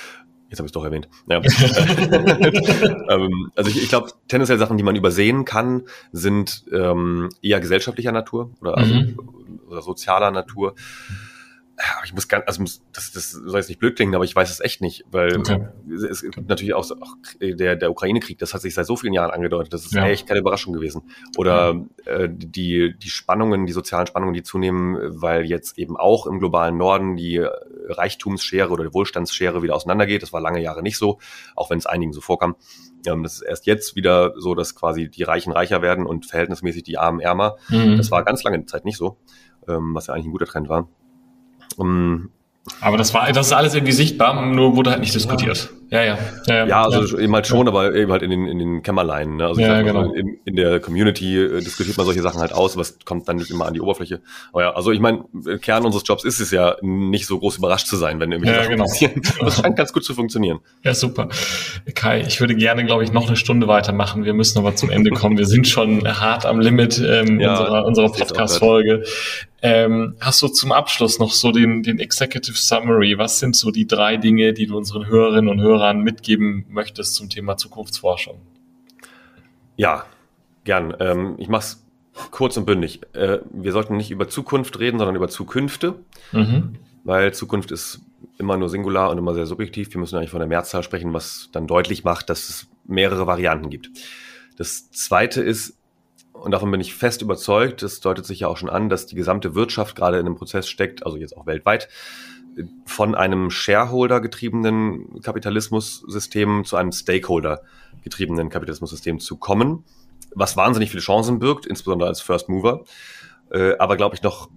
Jetzt 0.50 0.60
habe 0.60 0.66
ich 0.66 0.70
es 0.70 0.72
doch 0.72 0.84
erwähnt. 0.84 1.08
Ja. 1.26 1.38
ähm, 3.08 3.50
also 3.56 3.70
ich, 3.70 3.82
ich 3.82 3.88
glaube, 3.88 4.10
tendenziell 4.28 4.58
Sachen, 4.58 4.76
die 4.76 4.84
man 4.84 4.94
übersehen 4.94 5.44
kann, 5.44 5.82
sind 6.12 6.64
ähm, 6.72 7.28
eher 7.42 7.58
gesellschaftlicher 7.60 8.12
Natur 8.12 8.52
oder, 8.60 8.78
also, 8.78 8.94
mhm. 8.94 9.18
oder 9.68 9.82
sozialer 9.82 10.30
Natur 10.30 10.76
ich 12.04 12.14
muss 12.14 12.28
ganz, 12.28 12.44
also 12.46 12.62
das, 12.92 13.12
das 13.12 13.30
soll 13.32 13.56
jetzt 13.56 13.68
nicht 13.68 13.80
blöd 13.80 13.96
klingen, 13.96 14.14
aber 14.14 14.24
ich 14.24 14.34
weiß 14.34 14.50
es 14.50 14.60
echt 14.60 14.80
nicht, 14.80 15.04
weil 15.10 15.38
okay. 15.38 15.66
es 16.08 16.22
gibt 16.22 16.48
natürlich 16.48 16.74
auch, 16.74 16.88
auch 16.90 17.16
der, 17.40 17.76
der 17.76 17.90
Ukraine-Krieg, 17.90 18.38
das 18.38 18.54
hat 18.54 18.60
sich 18.60 18.74
seit 18.74 18.86
so 18.86 18.96
vielen 18.96 19.12
Jahren 19.12 19.30
angedeutet, 19.30 19.72
das 19.72 19.84
ist 19.84 19.92
ja. 19.92 20.06
echt 20.06 20.26
keine 20.26 20.40
Überraschung 20.40 20.72
gewesen. 20.72 21.02
Oder 21.36 21.84
äh, 22.04 22.28
die, 22.30 22.96
die 22.96 23.08
Spannungen, 23.08 23.66
die 23.66 23.72
sozialen 23.72 24.06
Spannungen, 24.06 24.34
die 24.34 24.42
zunehmen, 24.42 25.20
weil 25.20 25.46
jetzt 25.46 25.78
eben 25.78 25.96
auch 25.96 26.26
im 26.26 26.38
globalen 26.38 26.76
Norden 26.76 27.16
die 27.16 27.44
Reichtumsschere 27.88 28.70
oder 28.70 28.84
die 28.84 28.94
Wohlstandsschere 28.94 29.62
wieder 29.62 29.74
auseinandergeht. 29.74 30.22
Das 30.22 30.32
war 30.32 30.40
lange 30.40 30.60
Jahre 30.60 30.82
nicht 30.82 30.98
so, 30.98 31.18
auch 31.56 31.70
wenn 31.70 31.78
es 31.78 31.86
einigen 31.86 32.12
so 32.12 32.20
vorkam. 32.20 32.56
Ähm, 33.06 33.22
das 33.22 33.34
ist 33.34 33.42
erst 33.42 33.66
jetzt 33.66 33.96
wieder 33.96 34.34
so, 34.36 34.54
dass 34.54 34.74
quasi 34.74 35.08
die 35.08 35.22
Reichen 35.22 35.52
reicher 35.52 35.82
werden 35.82 36.06
und 36.06 36.26
verhältnismäßig 36.26 36.84
die 36.84 36.98
Armen 36.98 37.20
ärmer. 37.20 37.56
Mhm. 37.68 37.96
Das 37.96 38.10
war 38.10 38.24
ganz 38.24 38.42
lange 38.44 38.64
Zeit 38.66 38.84
nicht 38.84 38.96
so, 38.96 39.18
ähm, 39.68 39.94
was 39.94 40.06
ja 40.06 40.14
eigentlich 40.14 40.26
ein 40.26 40.32
guter 40.32 40.46
Trend 40.46 40.68
war. 40.68 40.88
Um, 41.76 42.30
aber 42.80 42.96
das 42.96 43.12
war, 43.12 43.30
das 43.32 43.48
ist 43.48 43.52
alles 43.52 43.74
irgendwie 43.74 43.92
sichtbar, 43.92 44.46
nur 44.46 44.76
wurde 44.76 44.90
halt 44.90 45.00
nicht 45.00 45.14
diskutiert. 45.14 45.70
Ja, 45.70 45.83
ja. 45.90 46.04
Ja, 46.04 46.18
ja, 46.46 46.66
ja 46.66 46.82
also 46.84 47.18
eben 47.18 47.34
halt 47.34 47.46
schon, 47.46 47.68
aber 47.68 47.94
eben 47.94 48.10
halt 48.12 48.22
in 48.22 48.30
den, 48.30 48.46
in 48.46 48.58
den 48.58 48.82
Kämmerleinen. 48.82 49.36
Ne? 49.36 49.46
Also 49.46 49.60
ja, 49.60 49.82
genau. 49.82 50.12
in, 50.12 50.38
in, 50.44 50.56
der 50.56 50.80
Community 50.80 51.36
äh, 51.36 51.60
diskutiert 51.60 51.96
man 51.96 52.06
solche 52.06 52.22
Sachen 52.22 52.40
halt 52.40 52.52
aus, 52.52 52.74
aber 52.74 52.82
es 52.82 52.98
kommt 53.04 53.28
dann 53.28 53.36
nicht 53.36 53.50
immer 53.50 53.66
an 53.66 53.74
die 53.74 53.80
Oberfläche. 53.80 54.20
Aber 54.52 54.62
ja, 54.62 54.74
also 54.74 54.90
ich 54.92 55.00
meine, 55.00 55.24
Kern 55.60 55.84
unseres 55.84 56.04
Jobs 56.06 56.24
ist 56.24 56.40
es 56.40 56.50
ja, 56.50 56.76
nicht 56.82 57.26
so 57.26 57.38
groß 57.38 57.58
überrascht 57.58 57.86
zu 57.86 57.96
sein, 57.96 58.20
wenn 58.20 58.32
irgendwelche 58.32 58.56
ja, 58.56 58.62
Sachen 58.64 58.76
genau. 58.76 58.84
passieren. 58.84 59.22
Das 59.44 59.60
scheint 59.60 59.76
ganz 59.76 59.92
gut 59.92 60.04
zu 60.04 60.14
funktionieren. 60.14 60.60
Ja, 60.84 60.94
super. 60.94 61.28
Kai, 61.94 62.22
ich 62.26 62.40
würde 62.40 62.54
gerne, 62.54 62.84
glaube 62.84 63.04
ich, 63.04 63.12
noch 63.12 63.26
eine 63.26 63.36
Stunde 63.36 63.68
weitermachen. 63.68 64.24
Wir 64.24 64.32
müssen 64.32 64.58
aber 64.58 64.74
zum 64.74 64.90
Ende 64.90 65.10
kommen. 65.10 65.36
Wir 65.36 65.46
sind 65.46 65.68
schon 65.68 66.06
hart 66.06 66.46
am 66.46 66.60
Limit 66.60 66.98
ähm, 66.98 67.40
ja, 67.40 67.50
unserer, 67.50 67.84
unserer 67.84 68.12
Podcast-Folge. 68.12 69.04
Ähm, 69.62 70.16
hast 70.20 70.42
du 70.42 70.48
zum 70.48 70.72
Abschluss 70.72 71.18
noch 71.18 71.32
so 71.32 71.50
den, 71.50 71.82
den 71.82 71.98
Executive 71.98 72.56
Summary? 72.56 73.16
Was 73.16 73.38
sind 73.38 73.56
so 73.56 73.70
die 73.70 73.86
drei 73.86 74.18
Dinge, 74.18 74.52
die 74.52 74.66
du 74.66 74.76
unseren 74.76 75.06
Hörerinnen 75.06 75.48
und 75.48 75.60
Hörern 75.60 75.83
mitgeben 75.92 76.64
möchtest 76.68 77.14
zum 77.14 77.28
Thema 77.28 77.56
Zukunftsforschung? 77.56 78.40
Ja, 79.76 80.06
gern. 80.64 80.94
Ähm, 81.00 81.34
ich 81.38 81.48
mache 81.48 81.62
es 81.62 81.84
kurz 82.30 82.56
und 82.56 82.64
bündig. 82.64 83.00
Äh, 83.12 83.38
wir 83.50 83.72
sollten 83.72 83.96
nicht 83.96 84.10
über 84.10 84.28
Zukunft 84.28 84.78
reden, 84.78 84.98
sondern 84.98 85.16
über 85.16 85.28
Zukünfte, 85.28 85.96
mhm. 86.32 86.76
weil 87.04 87.34
Zukunft 87.34 87.70
ist 87.70 88.00
immer 88.38 88.56
nur 88.56 88.68
singular 88.68 89.10
und 89.10 89.18
immer 89.18 89.34
sehr 89.34 89.46
subjektiv. 89.46 89.92
Wir 89.92 90.00
müssen 90.00 90.16
eigentlich 90.16 90.30
von 90.30 90.40
der 90.40 90.48
Mehrzahl 90.48 90.82
sprechen, 90.82 91.12
was 91.12 91.48
dann 91.52 91.66
deutlich 91.66 92.04
macht, 92.04 92.30
dass 92.30 92.48
es 92.48 92.66
mehrere 92.84 93.26
Varianten 93.26 93.70
gibt. 93.70 93.90
Das 94.56 94.90
zweite 94.90 95.42
ist, 95.42 95.76
und 96.32 96.50
davon 96.50 96.70
bin 96.70 96.80
ich 96.80 96.94
fest 96.94 97.22
überzeugt, 97.22 97.82
das 97.82 98.00
deutet 98.00 98.26
sich 98.26 98.40
ja 98.40 98.48
auch 98.48 98.56
schon 98.56 98.70
an, 98.70 98.88
dass 98.88 99.06
die 99.06 99.16
gesamte 99.16 99.54
Wirtschaft 99.54 99.96
gerade 99.96 100.18
in 100.18 100.26
einem 100.26 100.36
Prozess 100.36 100.68
steckt, 100.68 101.04
also 101.04 101.16
jetzt 101.16 101.36
auch 101.36 101.46
weltweit, 101.46 101.88
von 102.86 103.14
einem 103.14 103.50
Shareholder-getriebenen 103.50 105.20
Kapitalismussystem 105.22 106.64
zu 106.64 106.76
einem 106.76 106.92
Stakeholder-getriebenen 106.92 108.48
Kapitalismussystem 108.48 109.18
zu 109.20 109.36
kommen, 109.36 109.84
was 110.34 110.56
wahnsinnig 110.56 110.90
viele 110.90 111.02
Chancen 111.02 111.38
birgt, 111.38 111.66
insbesondere 111.66 112.08
als 112.08 112.20
First 112.20 112.48
Mover, 112.48 112.84
äh, 113.50 113.76
aber 113.78 113.96
glaube 113.96 114.14
ich 114.14 114.22
noch, 114.22 114.50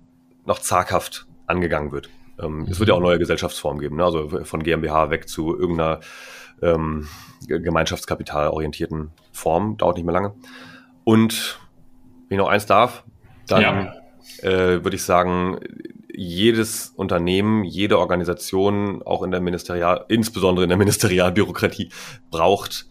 noch 0.45 0.59
zaghaft 0.59 1.27
angegangen 1.45 1.91
wird. 1.91 2.09
Ähm, 2.39 2.67
es 2.69 2.79
wird 2.79 2.89
ja 2.89 2.95
auch 2.95 3.01
neue 3.01 3.19
Gesellschaftsformen 3.19 3.81
geben, 3.81 3.97
ne? 3.97 4.05
also 4.05 4.43
von 4.43 4.63
GmbH 4.63 5.09
weg 5.09 5.27
zu 5.27 5.57
irgendeiner 5.57 5.99
ähm, 6.61 7.07
gemeinschaftskapitalorientierten 7.47 9.11
Form, 9.31 9.77
dauert 9.77 9.97
nicht 9.97 10.05
mehr 10.05 10.13
lange. 10.13 10.33
Und 11.03 11.59
wenn 12.27 12.37
ich 12.37 12.43
noch 12.43 12.49
eins 12.49 12.65
darf, 12.65 13.03
dann 13.47 13.61
ja. 13.61 13.93
äh, 14.41 14.83
würde 14.83 14.95
ich 14.95 15.03
sagen, 15.03 15.59
jedes 16.17 16.93
Unternehmen, 16.95 17.63
jede 17.63 17.99
Organisation, 17.99 19.03
auch 19.03 19.21
in 19.21 19.29
der 19.29 19.39
Ministerial, 19.39 20.03
insbesondere 20.09 20.63
in 20.63 20.69
der 20.69 20.77
Ministerialbürokratie, 20.77 21.89
braucht 22.31 22.87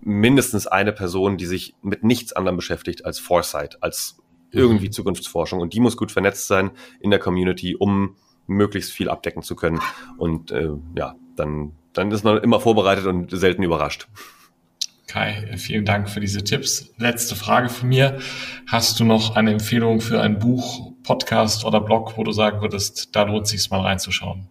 mindestens 0.00 0.68
eine 0.68 0.92
Person, 0.92 1.36
die 1.36 1.46
sich 1.46 1.74
mit 1.82 2.04
nichts 2.04 2.32
anderem 2.32 2.56
beschäftigt 2.56 3.04
als 3.04 3.18
Foresight, 3.18 3.82
als 3.82 4.18
irgendwie 4.52 4.86
mhm. 4.86 4.92
Zukunftsforschung. 4.92 5.60
Und 5.60 5.72
die 5.74 5.80
muss 5.80 5.96
gut 5.96 6.12
vernetzt 6.12 6.46
sein 6.46 6.70
in 7.00 7.10
der 7.10 7.18
Community, 7.18 7.74
um 7.74 8.16
möglichst 8.46 8.92
viel 8.92 9.08
abdecken 9.08 9.42
zu 9.42 9.56
können. 9.56 9.80
Und 10.16 10.52
äh, 10.52 10.70
ja, 10.96 11.16
dann, 11.34 11.72
dann 11.92 12.12
ist 12.12 12.24
man 12.24 12.38
immer 12.38 12.60
vorbereitet 12.60 13.06
und 13.06 13.30
selten 13.36 13.64
überrascht. 13.64 14.06
Kai, 15.08 15.56
vielen 15.56 15.84
Dank 15.84 16.08
für 16.08 16.20
diese 16.20 16.44
Tipps. 16.44 16.92
Letzte 16.96 17.34
Frage 17.34 17.68
von 17.68 17.88
mir. 17.88 18.18
Hast 18.68 19.00
du 19.00 19.04
noch 19.04 19.34
eine 19.34 19.50
Empfehlung 19.50 20.00
für 20.00 20.20
ein 20.20 20.38
Buch, 20.38 20.91
Podcast 21.02 21.64
oder 21.64 21.80
Blog, 21.80 22.14
wo 22.16 22.24
du 22.24 22.32
sagen 22.32 22.60
würdest, 22.60 23.14
da 23.14 23.22
lohnt 23.24 23.46
sich 23.46 23.70
mal 23.70 23.80
reinzuschauen? 23.80 24.46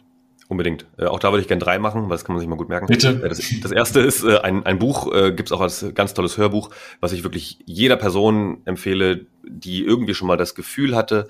Unbedingt. 0.47 0.85
Äh, 0.97 1.05
auch 1.05 1.19
da 1.19 1.31
würde 1.31 1.41
ich 1.41 1.47
gerne 1.47 1.63
drei 1.63 1.79
machen, 1.79 2.03
weil 2.03 2.09
das 2.09 2.25
kann 2.25 2.35
man 2.35 2.41
sich 2.41 2.49
mal 2.49 2.57
gut 2.57 2.67
merken. 2.67 2.87
Bitte. 2.87 3.21
Äh, 3.23 3.29
das, 3.29 3.41
das 3.61 3.71
erste 3.71 4.01
ist 4.01 4.23
äh, 4.23 4.39
ein, 4.39 4.65
ein 4.65 4.79
Buch, 4.79 5.09
äh, 5.13 5.31
gibt 5.31 5.47
es 5.47 5.53
auch 5.53 5.61
als 5.61 5.85
ganz 5.93 6.13
tolles 6.13 6.37
Hörbuch, 6.37 6.71
was 6.99 7.13
ich 7.13 7.23
wirklich 7.23 7.59
jeder 7.65 7.95
Person 7.95 8.61
empfehle, 8.65 9.27
die 9.47 9.83
irgendwie 9.83 10.13
schon 10.13 10.27
mal 10.27 10.35
das 10.35 10.53
Gefühl 10.53 10.95
hatte, 10.95 11.29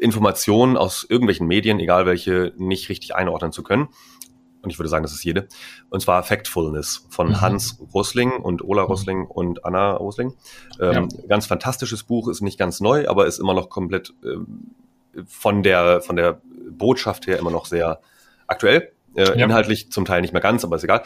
Informationen 0.00 0.76
aus 0.76 1.06
irgendwelchen 1.08 1.46
Medien, 1.46 1.80
egal 1.80 2.04
welche, 2.04 2.52
nicht 2.58 2.88
richtig 2.88 3.14
einordnen 3.14 3.52
zu 3.52 3.62
können. 3.62 3.88
Und 4.62 4.70
ich 4.70 4.78
würde 4.78 4.88
sagen, 4.88 5.02
das 5.02 5.12
ist 5.12 5.24
jede. 5.24 5.48
Und 5.90 6.00
zwar 6.00 6.22
Factfulness 6.22 7.06
von 7.10 7.28
mhm. 7.28 7.40
Hans 7.40 7.78
Rosling 7.92 8.32
und 8.32 8.62
Ola 8.62 8.82
mhm. 8.82 8.88
Rosling 8.88 9.26
und 9.26 9.64
Anna 9.64 9.92
Rosling. 9.92 10.34
Ähm, 10.80 11.08
ja. 11.10 11.26
Ganz 11.28 11.46
fantastisches 11.46 12.04
Buch, 12.04 12.28
ist 12.28 12.40
nicht 12.40 12.58
ganz 12.58 12.80
neu, 12.80 13.08
aber 13.08 13.26
ist 13.26 13.38
immer 13.38 13.54
noch 13.54 13.68
komplett 13.68 14.14
ähm, 14.24 14.70
von 15.26 15.62
der, 15.62 16.00
von 16.00 16.16
der 16.16 16.40
Botschaft 16.70 17.26
her 17.26 17.38
immer 17.38 17.50
noch 17.50 17.66
sehr 17.66 18.00
aktuell. 18.46 18.92
Äh, 19.14 19.38
ja. 19.38 19.44
Inhaltlich 19.44 19.90
zum 19.90 20.04
Teil 20.04 20.20
nicht 20.22 20.32
mehr 20.32 20.42
ganz, 20.42 20.64
aber 20.64 20.76
ist 20.76 20.84
egal. 20.84 21.02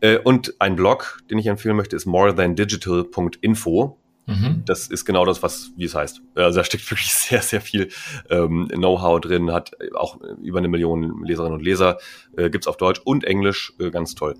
Äh, 0.00 0.18
und 0.18 0.54
ein 0.60 0.76
Blog, 0.76 1.20
den 1.30 1.38
ich 1.38 1.46
empfehlen 1.46 1.76
möchte, 1.76 1.96
ist 1.96 2.06
morethandigital.info. 2.06 3.98
Mhm. 4.26 4.62
Das 4.66 4.88
ist 4.88 5.04
genau 5.04 5.24
das, 5.24 5.42
was, 5.42 5.70
wie 5.76 5.84
es 5.84 5.94
heißt. 5.94 6.20
Also 6.34 6.58
da 6.58 6.64
steckt 6.64 6.90
wirklich 6.90 7.12
sehr, 7.12 7.42
sehr 7.42 7.60
viel 7.60 7.88
ähm, 8.28 8.68
Know-how 8.68 9.20
drin, 9.20 9.52
hat 9.52 9.72
auch 9.94 10.20
über 10.42 10.58
eine 10.58 10.68
Million 10.68 11.24
Leserinnen 11.24 11.54
und 11.54 11.64
Leser, 11.64 11.98
äh, 12.36 12.50
gibt 12.50 12.66
auf 12.66 12.76
Deutsch 12.76 13.00
und 13.04 13.24
Englisch, 13.24 13.72
äh, 13.78 13.90
ganz 13.90 14.14
toll. 14.14 14.34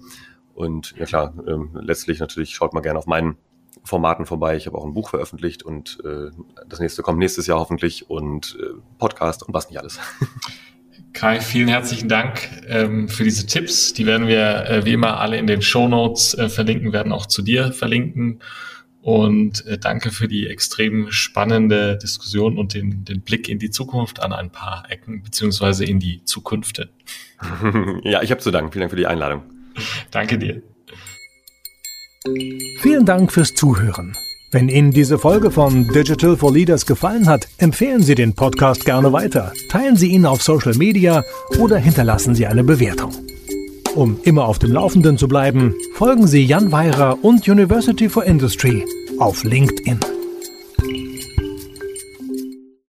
Und 0.54 0.94
ja 0.96 1.04
klar, 1.04 1.34
ähm, 1.46 1.70
letztlich 1.80 2.18
natürlich 2.18 2.54
schaut 2.54 2.72
mal 2.72 2.80
gerne 2.80 2.98
auf 2.98 3.06
meinen 3.06 3.36
Formaten 3.84 4.26
vorbei. 4.26 4.56
Ich 4.56 4.66
habe 4.66 4.78
auch 4.78 4.84
ein 4.84 4.94
Buch 4.94 5.10
veröffentlicht 5.10 5.62
und 5.62 5.98
äh, 6.04 6.30
das 6.68 6.80
nächste 6.80 7.02
kommt 7.02 7.18
nächstes 7.18 7.46
Jahr 7.46 7.58
hoffentlich 7.58 8.10
und 8.10 8.58
äh, 8.60 8.72
Podcast 8.98 9.42
und 9.42 9.54
was 9.54 9.68
nicht 9.68 9.78
alles. 9.78 10.00
Kai, 11.12 11.40
vielen 11.40 11.68
herzlichen 11.68 12.08
Dank 12.08 12.50
ähm, 12.68 13.08
für 13.08 13.24
diese 13.24 13.46
Tipps. 13.46 13.92
Die 13.94 14.04
werden 14.04 14.26
wir 14.26 14.68
äh, 14.68 14.84
wie 14.84 14.92
immer 14.92 15.20
alle 15.20 15.38
in 15.38 15.46
den 15.46 15.62
Show 15.62 15.88
Notes 15.88 16.34
äh, 16.34 16.48
verlinken, 16.48 16.92
werden 16.92 17.12
auch 17.12 17.26
zu 17.26 17.42
dir 17.42 17.72
verlinken. 17.72 18.40
Und 19.06 19.64
äh, 19.66 19.78
danke 19.78 20.10
für 20.10 20.26
die 20.26 20.48
extrem 20.48 21.12
spannende 21.12 21.96
Diskussion 21.96 22.58
und 22.58 22.74
den, 22.74 23.04
den 23.04 23.20
Blick 23.20 23.48
in 23.48 23.60
die 23.60 23.70
Zukunft 23.70 24.20
an 24.20 24.32
ein 24.32 24.50
paar 24.50 24.90
Ecken, 24.90 25.22
beziehungsweise 25.22 25.84
in 25.84 26.00
die 26.00 26.24
Zukünfte. 26.24 26.88
ja, 28.02 28.22
ich 28.22 28.32
habe 28.32 28.40
zu 28.40 28.50
danken. 28.50 28.72
Vielen 28.72 28.80
Dank 28.80 28.90
für 28.90 28.96
die 28.96 29.06
Einladung. 29.06 29.42
Danke 30.10 30.38
dir. 30.38 30.60
Vielen 32.80 33.04
Dank 33.04 33.30
fürs 33.30 33.54
Zuhören. 33.54 34.12
Wenn 34.50 34.68
Ihnen 34.68 34.90
diese 34.90 35.20
Folge 35.20 35.52
von 35.52 35.86
Digital 35.86 36.36
for 36.36 36.52
Leaders 36.52 36.84
gefallen 36.84 37.28
hat, 37.28 37.46
empfehlen 37.58 38.02
Sie 38.02 38.16
den 38.16 38.34
Podcast 38.34 38.84
gerne 38.84 39.12
weiter, 39.12 39.52
teilen 39.68 39.94
Sie 39.94 40.08
ihn 40.08 40.26
auf 40.26 40.42
Social 40.42 40.74
Media 40.74 41.22
oder 41.60 41.76
hinterlassen 41.76 42.34
Sie 42.34 42.48
eine 42.48 42.64
Bewertung. 42.64 43.12
Um 43.96 44.20
immer 44.24 44.46
auf 44.46 44.58
dem 44.58 44.72
Laufenden 44.72 45.16
zu 45.16 45.26
bleiben, 45.26 45.74
folgen 45.94 46.26
Sie 46.26 46.44
Jan 46.44 46.70
Weirer 46.70 47.16
und 47.24 47.48
University 47.48 48.10
for 48.10 48.24
Industry 48.24 48.84
auf 49.18 49.42
LinkedIn. 49.42 50.15